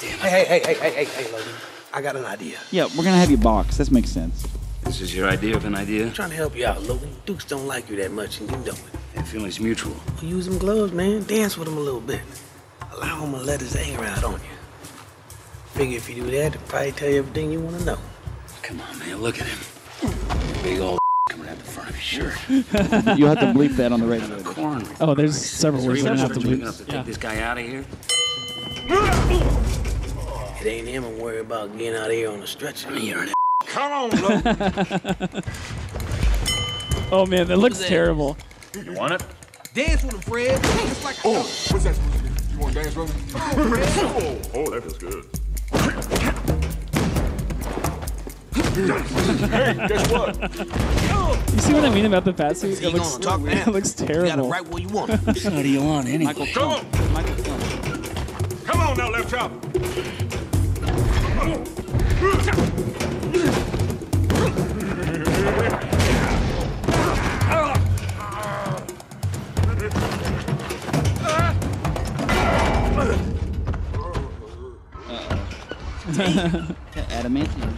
[0.00, 1.52] Hey, hey, hey, hey, hey, hey, hey, Logan.
[1.92, 2.56] I got an idea.
[2.70, 3.76] Yeah, we're gonna have you box.
[3.76, 4.46] This makes sense.
[4.82, 6.06] This is your idea of an idea?
[6.06, 7.10] I'm trying to help you out, Logan.
[7.26, 8.80] Dukes don't like you that much, and you know it.
[9.16, 9.94] And feelings mutual.
[10.16, 11.24] Well, use them gloves, man.
[11.24, 12.20] Dance with them a little bit.
[12.92, 14.38] Allow him to let his anger out on you.
[15.74, 17.98] Figure if you do that, he'll probably tell you everything you want to know.
[18.62, 19.58] Come on, man, look at him.
[20.62, 20.98] Big old
[21.30, 22.34] coming out the front of his shirt.
[22.48, 24.42] you have to bleep that on the radio.
[24.42, 24.86] Corn.
[25.00, 26.78] Oh, there's several words that I have to Big enough bleep.
[26.78, 27.02] to take Yeah.
[27.02, 27.84] this guy out of here?
[30.60, 32.92] It ain't him I'm worried about getting out of here on a stretcher.
[32.98, 33.32] You're an
[33.66, 35.42] Come on, Logan.
[37.12, 38.36] Oh man, that looks terrible.
[38.84, 39.24] You want it?
[39.74, 40.62] Dance with him, Fred.
[40.62, 42.28] Just like Oh, what's that supposed to be?
[42.52, 43.22] You want to dance with me?
[43.34, 45.26] oh, oh, that feels good.
[49.50, 50.36] hey, guess what?
[51.52, 52.76] You see what I mean about the fat suit?
[52.78, 54.48] So It looks, gonna talk it looks You got it terrible.
[54.48, 55.20] right where you want it.
[55.26, 56.26] What do you want anyway?
[56.32, 56.90] Michael Come on.
[56.92, 57.12] Trump.
[57.12, 57.62] Michael Trump.
[58.66, 59.50] Come on now, left chop.
[62.22, 62.26] Uh,
[77.16, 77.69] Adamantium.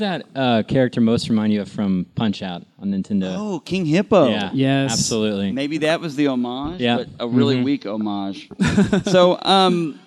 [0.00, 3.34] That uh, character most remind you of from Punch Out on Nintendo?
[3.38, 4.28] oh, King Hippo.
[4.28, 4.92] yeah, Yes.
[4.92, 5.52] absolutely.
[5.52, 6.96] Maybe that was the homage, Yeah.
[6.98, 7.64] but a really Mhm.
[7.64, 8.48] weak homage.
[9.04, 9.98] so, um,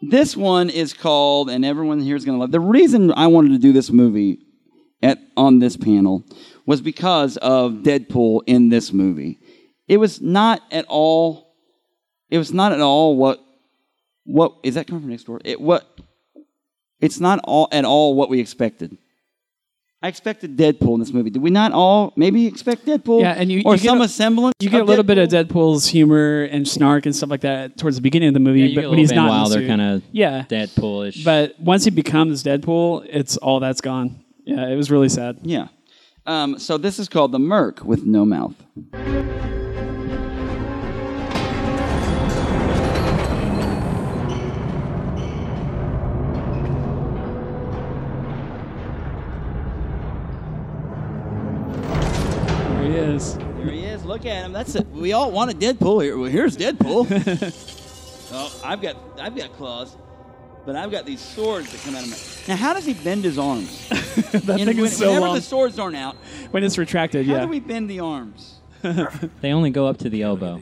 [0.00, 2.50] this one is called, and everyone here is going to love.
[2.52, 4.38] The reason I wanted to do this movie
[5.02, 6.24] at on this panel
[6.66, 9.38] was because of Deadpool in this movie.
[9.88, 11.54] It was not at all.
[12.30, 13.40] It was not at all what.
[14.24, 15.40] What is that coming from next door?
[15.44, 15.86] It what.
[17.00, 18.96] It's not all at all what we expected.
[20.04, 21.30] I expected Deadpool in this movie.
[21.30, 23.20] Did we not all maybe expect Deadpool?
[23.20, 24.54] Yeah, and you- or you get some a- semblance.
[24.60, 27.76] You get a of little bit of Deadpool's humor and snark and stuff like that
[27.78, 29.66] towards the beginning of the movie, Yeah, but when he's not Van in the Wilder
[29.68, 30.44] kind of yeah.
[30.48, 31.24] Deadpool-ish.
[31.24, 34.16] But once he becomes Deadpool, it's all that's gone.
[34.44, 35.38] Yeah, it was really sad.
[35.42, 35.68] Yeah.
[36.26, 38.54] Um, so this is called the Merc with no mouth.
[52.92, 53.36] He is.
[53.36, 54.04] There he is.
[54.04, 54.52] Look at him.
[54.52, 54.86] That's it.
[54.88, 56.18] We all wanted Deadpool here.
[56.18, 57.06] Well, here's Deadpool.
[58.32, 59.96] oh, I've got I've got claws,
[60.66, 62.16] but I've got these swords that come out of my.
[62.52, 63.88] Now, how does he bend his arms?
[63.88, 65.34] that And thing when- is so whenever long.
[65.36, 66.16] the swords aren't out,
[66.50, 67.40] when it's retracted, how yeah.
[67.42, 68.60] do we bend the arms?
[68.82, 70.60] they only go up to the elbow.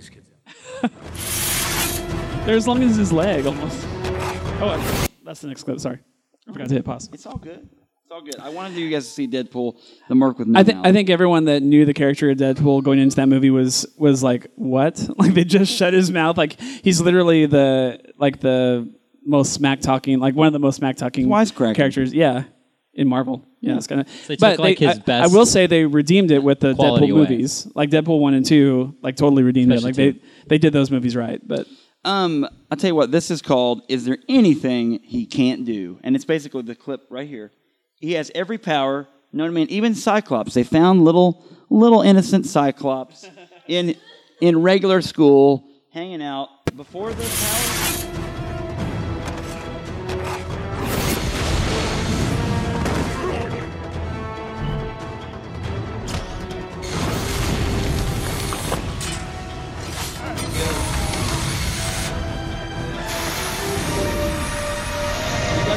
[2.44, 3.86] They're as long as his leg almost.
[4.62, 5.80] Oh, that's the next clip.
[5.80, 5.98] Sorry.
[6.48, 7.08] I forgot to hit pause.
[7.12, 7.68] It's all good.
[8.10, 8.40] It's all good.
[8.40, 10.86] I wanted you guys to see Deadpool, the Merc with no I think mouth.
[10.86, 14.20] I think everyone that knew the character of Deadpool going into that movie was was
[14.20, 14.98] like, what?
[15.16, 16.36] Like they just shut his mouth.
[16.36, 18.92] Like he's literally the like the
[19.24, 21.76] most smack talking, like one of the most smack talking Wisecracking.
[21.76, 22.12] characters.
[22.12, 22.44] Yeah,
[22.94, 23.44] in Marvel.
[23.60, 24.08] Yeah, it's kind of.
[24.26, 27.06] they took, but like, his I, I will say they redeemed it with the quality
[27.06, 27.20] Deadpool way.
[27.20, 30.14] movies, like Deadpool one and two, like totally redeemed Especially it.
[30.14, 31.40] Like they they did those movies right.
[31.46, 31.68] But
[32.04, 36.00] Um, I'll tell you what, this is called Is There Anything He Can't Do?
[36.02, 37.52] And it's basically the clip right here.
[38.00, 39.06] He has every power.
[39.30, 39.68] You know what I mean?
[39.68, 40.54] Even Cyclops.
[40.54, 43.28] They found little little innocent Cyclops
[43.68, 43.94] in
[44.40, 47.76] in regular school hanging out before the power.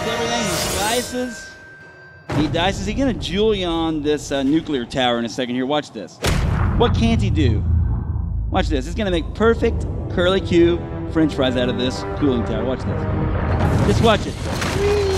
[0.05, 0.43] everything.
[0.43, 1.52] He slices
[2.47, 2.85] dices.
[2.85, 5.55] he gonna julienne this uh, nuclear tower in a second.
[5.55, 6.17] Here, watch this.
[6.77, 7.63] What can't he do?
[8.49, 8.85] Watch this.
[8.85, 10.77] He's gonna make perfect curly Q
[11.11, 12.65] French fries out of this cooling tower.
[12.65, 13.87] Watch this.
[13.87, 14.33] Just watch it.
[14.79, 15.13] Whee!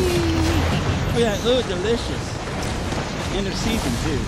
[1.16, 1.66] Look at that.
[1.68, 3.36] Delicious.
[3.36, 4.20] End of season too.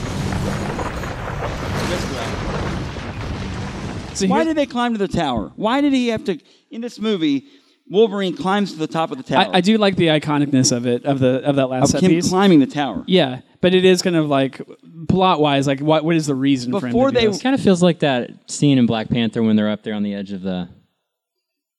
[4.20, 4.28] Go.
[4.28, 5.52] Why did they climb to the tower?
[5.56, 6.40] Why did he have to?
[6.72, 7.46] In this movie,
[7.90, 9.50] Wolverine climbs to the top of the tower.
[9.54, 12.04] I, I do like the iconicness of it of the of that last Of set
[12.04, 12.30] him piece.
[12.30, 13.04] climbing the tower.
[13.08, 14.62] Yeah, but it is kind of like
[15.08, 17.42] plot wise, like what what is the reason for him to do this?
[17.42, 20.14] kind of feels like that scene in Black Panther when they're up there on the
[20.14, 20.68] edge of the,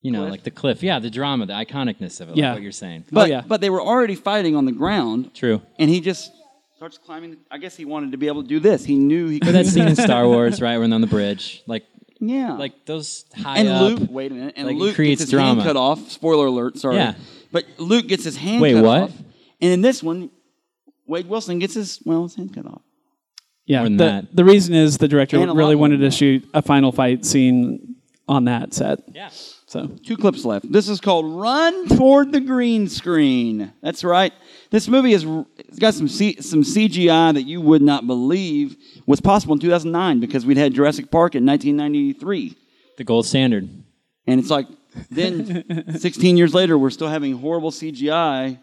[0.01, 0.83] you know, like the cliff.
[0.83, 2.37] Yeah, the drama, the iconicness of it.
[2.37, 2.49] Yeah.
[2.51, 3.05] like what you're saying.
[3.07, 3.43] Oh, but yeah.
[3.47, 5.35] but they were already fighting on the ground.
[5.35, 5.61] True.
[5.79, 6.33] And he just
[6.77, 7.37] starts climbing.
[7.51, 8.85] I guess he wanted to be able to do this.
[8.85, 9.55] He knew he But could.
[9.57, 11.85] that scene in Star Wars, right, when they're on the bridge, like
[12.21, 12.55] Yeah.
[12.55, 13.83] like those high and up.
[14.01, 15.63] Luke, wait a minute, and like, it Luke creates gets his drama.
[15.63, 16.11] hand cut off.
[16.11, 16.97] Spoiler alert, sorry.
[16.97, 17.15] Yeah.
[17.53, 19.03] But Luke gets his hand Wait, cut what?
[19.05, 19.13] off.
[19.61, 20.31] And in this one,
[21.07, 22.83] Wade Wilson gets his well, his hand cut off.
[23.67, 24.37] Yeah, More the, that.
[24.37, 26.91] the reason is the director And a lot really wanted than to shoot a final
[26.93, 27.97] fight scene
[28.27, 29.01] on that set.
[29.13, 29.31] Yeah.
[29.69, 30.73] So Two clips left.
[30.73, 34.33] This is called "Run Toward the Green Screen." That's right.
[34.71, 35.25] This movie has
[35.59, 40.21] it's got some C, some CGI that you would not believe was possible in 2009
[40.21, 42.57] because we'd had Jurassic Park in 1993.
[42.97, 43.69] The gold standard.
[44.27, 44.67] And it's like
[45.11, 48.59] then 16 years later, we're still having horrible CGI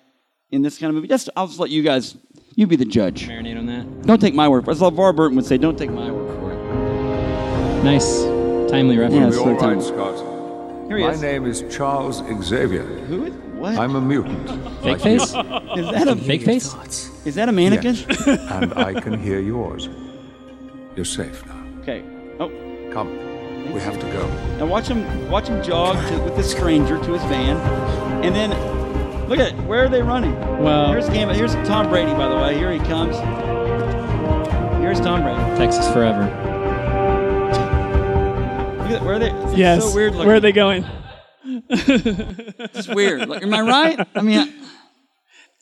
[0.50, 1.08] in this kind of movie.
[1.08, 2.18] Just I'll just let you guys
[2.56, 3.28] you be the judge.
[3.28, 4.08] Marinate on that.
[4.08, 4.74] Don't take my word for it.
[4.74, 7.84] As LeVar Burton would say, don't take my word for it.
[7.84, 8.24] Nice,
[8.72, 9.36] timely reference.
[9.36, 9.78] it's All the time.
[9.78, 10.35] right, Scott.
[10.88, 11.22] Here he My is.
[11.22, 12.84] name is Charles Xavier.
[12.84, 13.76] Who is what?
[13.78, 14.48] I'm a mutant.
[14.82, 15.34] Fake like face?
[15.34, 15.40] you.
[15.42, 16.76] Is that a Fake face?
[17.26, 17.96] Is that a mannequin?
[17.96, 18.28] Yes.
[18.28, 19.90] and I can hear yours.
[20.96, 21.64] You're safe now.
[21.82, 22.04] Okay.
[22.40, 22.50] Oh,
[22.94, 23.10] Come.
[23.74, 24.28] We have to go.
[24.58, 27.58] now watch him watch him jog to, with this stranger to his van,
[28.24, 28.52] and then
[29.28, 29.60] look at it.
[29.64, 30.34] Where are they running?
[30.64, 31.36] Well- here's Gambit.
[31.36, 32.56] Here's Tom Brady, by the way.
[32.58, 33.18] Here he comes.
[34.82, 35.58] Here's Tom Brady.
[35.58, 36.30] Texas forever.
[38.86, 39.32] Look at where are they?
[39.32, 40.12] It's yes, so weird.
[40.14, 40.28] Looking.
[40.28, 40.86] where are they going?
[41.44, 43.28] It's weird.
[43.28, 44.08] Like, am I right?
[44.16, 44.54] I mean, I,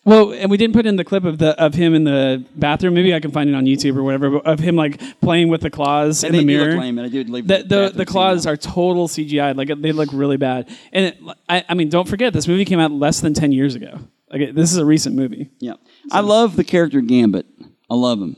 [0.03, 2.93] Well, and we didn't put in the clip of the of him in the bathroom.
[2.93, 4.29] Maybe I can find it on YouTube or whatever.
[4.29, 6.77] But of him like playing with the claws in the mirror.
[6.77, 9.55] lame, and I did leave the the the, the claws are total CGI.
[9.55, 10.69] Like they look really bad.
[10.91, 11.17] And it,
[11.47, 13.99] I, I mean, don't forget this movie came out less than ten years ago.
[14.29, 15.49] Like this is a recent movie.
[15.59, 15.75] Yeah.
[16.11, 17.45] I love the character Gambit.
[17.89, 18.35] I love him.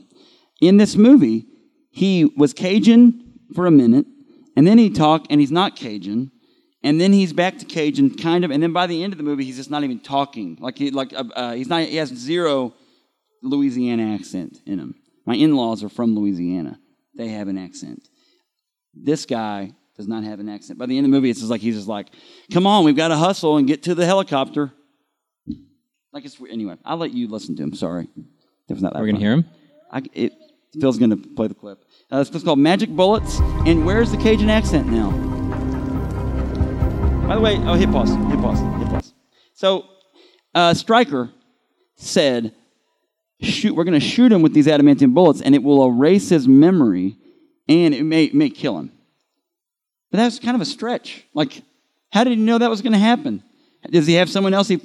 [0.60, 1.46] In this movie,
[1.90, 4.06] he was Cajun for a minute,
[4.56, 6.32] and then he talked, and he's not Cajun,
[6.82, 9.24] and then he's back to Cajun, kind of, and then by the end of the
[9.24, 10.56] movie, he's just not even talking.
[10.60, 11.82] Like he, like uh, uh, he's not.
[11.82, 12.74] He has zero
[13.42, 14.94] Louisiana accent in him.
[15.26, 16.78] My in-laws are from Louisiana.
[17.14, 18.08] They have an accent.
[18.94, 20.78] This guy does not have an accent.
[20.78, 22.08] By the end of the movie, it's just like he's just like,
[22.52, 24.72] "Come on, we've got to hustle and get to the helicopter."
[26.12, 26.76] Like it's anyway.
[26.84, 27.74] I'll let you listen to him.
[27.74, 28.08] Sorry,
[28.68, 29.00] was not that.
[29.00, 29.44] We're gonna hear him.
[29.90, 30.32] I, it,
[30.80, 31.84] Phil's gonna play the clip.
[32.10, 33.40] Uh, it's called Magic Bullets.
[33.66, 35.10] And where's the Cajun accent now?
[37.26, 39.12] By the way, oh, hit pause, hit pause, hit pause.
[39.54, 39.86] So,
[40.54, 41.30] uh, Stryker
[41.96, 42.54] said,
[43.40, 47.16] "Shoot, we're gonna shoot him with these adamantium bullets, and it will erase his memory,
[47.68, 48.92] and it may may kill him."
[50.12, 51.24] But that's kind of a stretch.
[51.34, 51.62] Like,
[52.12, 53.42] how did he know that was going to happen?
[53.90, 54.80] Does he have someone else he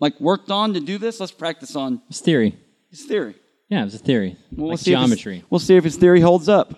[0.00, 1.20] like worked on to do this?
[1.20, 2.56] Let's practice on his theory.
[2.90, 3.34] his theory.
[3.72, 4.36] Yeah, it's a theory.
[4.54, 5.44] Well, like see if his- geometry.
[5.48, 6.72] we'll see if his theory holds up.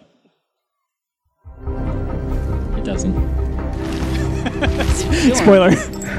[2.79, 3.15] It doesn't.
[5.35, 5.75] Spoiler.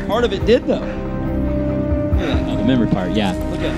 [0.08, 0.82] Part of it did though.
[0.84, 3.14] Oh, the memory part.
[3.14, 3.32] Yeah.
[3.52, 3.74] Look at.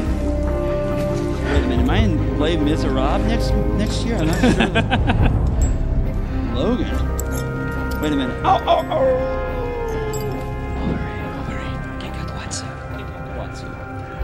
[1.53, 4.15] Wait a minute, am I in Les Miserables next next year?
[4.15, 4.55] I'm not sure.
[6.55, 6.89] Logan.
[8.01, 8.41] Wait a minute.
[8.43, 9.43] Oh, oh, oh.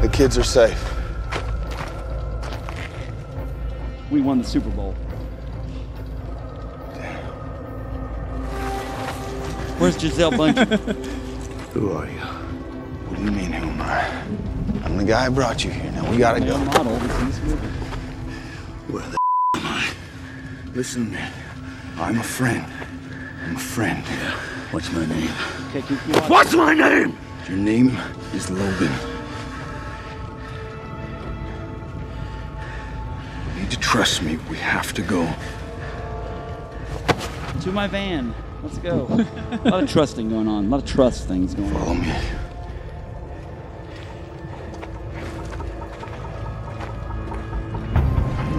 [0.02, 0.93] The kids are safe.
[4.14, 4.92] We won the Super Bowl.
[9.80, 10.68] Where's Gisele Bündchen?
[11.74, 12.20] Who are you?
[13.10, 14.06] What do you mean, who am I?
[14.86, 15.92] I'm the guy who brought you here.
[15.94, 16.60] Now we gotta go.
[16.60, 17.68] model in this movie.
[18.94, 19.18] Where the
[19.56, 19.90] am I?
[20.76, 21.20] Listen to me.
[21.98, 22.64] I'm a friend.
[23.46, 24.06] I'm a friend.
[24.70, 25.32] What's my name?
[25.70, 26.30] Okay, keep, keep watching.
[26.30, 27.18] What's my name?
[27.50, 27.98] Your name
[28.36, 29.13] is Logan.
[33.94, 34.38] Trust me.
[34.50, 35.32] We have to go.
[37.62, 38.34] To my van.
[38.64, 39.06] Let's go.
[39.66, 40.66] a lot of trusting going on.
[40.66, 41.80] A lot of trust things going on.
[41.80, 42.08] Follow me.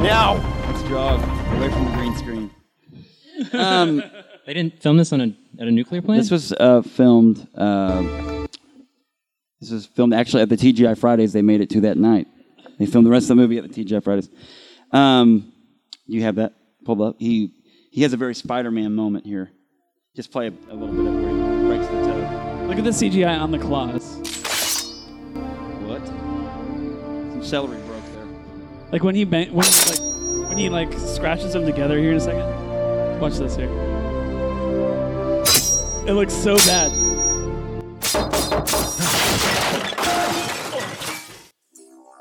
[0.05, 0.37] Now.
[0.70, 1.20] Let's jog
[1.57, 2.51] away from the green screen.
[3.53, 4.05] Um,
[4.47, 6.20] They didn't film this on a at a nuclear plant.
[6.20, 8.03] This was uh, filmed uh,
[9.59, 11.32] This was filmed actually at the TGI Fridays.
[11.32, 12.28] They made it to that night.
[12.78, 14.28] They filmed the rest of the movie at the TGI Fridays.
[14.95, 15.53] Um,
[16.07, 17.17] you have that pulled up.
[17.19, 17.53] He
[17.91, 19.51] he has a very Spider-Man moment here.
[20.15, 22.67] Just play a, a little bit of where he breaks the toe.
[22.69, 24.17] Look at the CGI on the claws.
[25.85, 26.07] What?
[26.07, 28.27] Some celery broke there.
[28.93, 32.19] Like when he bang, when he, like when he like scratches them together here in
[32.19, 33.21] a second.
[33.21, 33.71] Watch this here.
[36.07, 37.04] It looks so bad.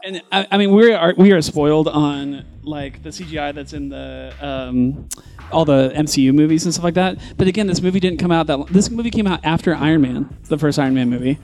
[0.06, 3.88] And I, I mean, we are we are spoiled on like the CGI that's in
[3.88, 5.08] the um,
[5.50, 7.18] all the MCU movies and stuff like that.
[7.38, 8.68] But again, this movie didn't come out that.
[8.68, 11.40] This movie came out after Iron Man, the first Iron Man movie.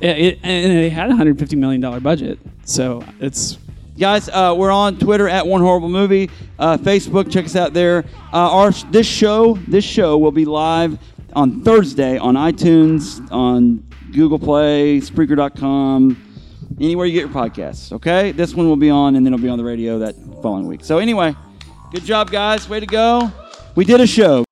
[0.00, 3.58] It, it, and it had a 150 million dollar budget, so it's
[3.98, 7.30] Guys, uh, we're on Twitter at One Horrible Movie, uh, Facebook.
[7.30, 8.04] Check us out there.
[8.32, 10.98] Uh, our this show, this show will be live
[11.34, 16.31] on Thursday on iTunes, on Google Play, Spreaker.com,
[16.80, 17.92] anywhere you get your podcasts.
[17.92, 20.66] Okay, this one will be on, and then it'll be on the radio that following
[20.66, 20.84] week.
[20.84, 21.34] So anyway,
[21.92, 22.68] good job, guys.
[22.68, 23.30] Way to go.
[23.74, 24.44] We did a show.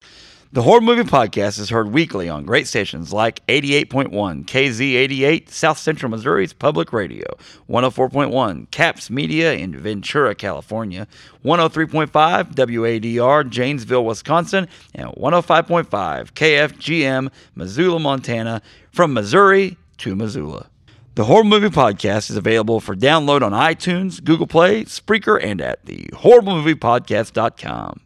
[0.53, 4.11] The Horror Movie Podcast is heard weekly on great stations like 88.1
[4.47, 7.25] KZ88, South Central Missouri's Public Radio,
[7.69, 11.07] 104.1 Caps Media in Ventura, California,
[11.45, 15.87] 103.5 WADR Janesville, Wisconsin, and 105.5
[16.33, 18.61] KFGM Missoula, Montana,
[18.91, 20.69] from Missouri to Missoula.
[21.17, 25.85] The Horror Movie Podcast is available for download on iTunes, Google Play, Spreaker, and at
[25.85, 28.01] the horriblemoviepodcast.com.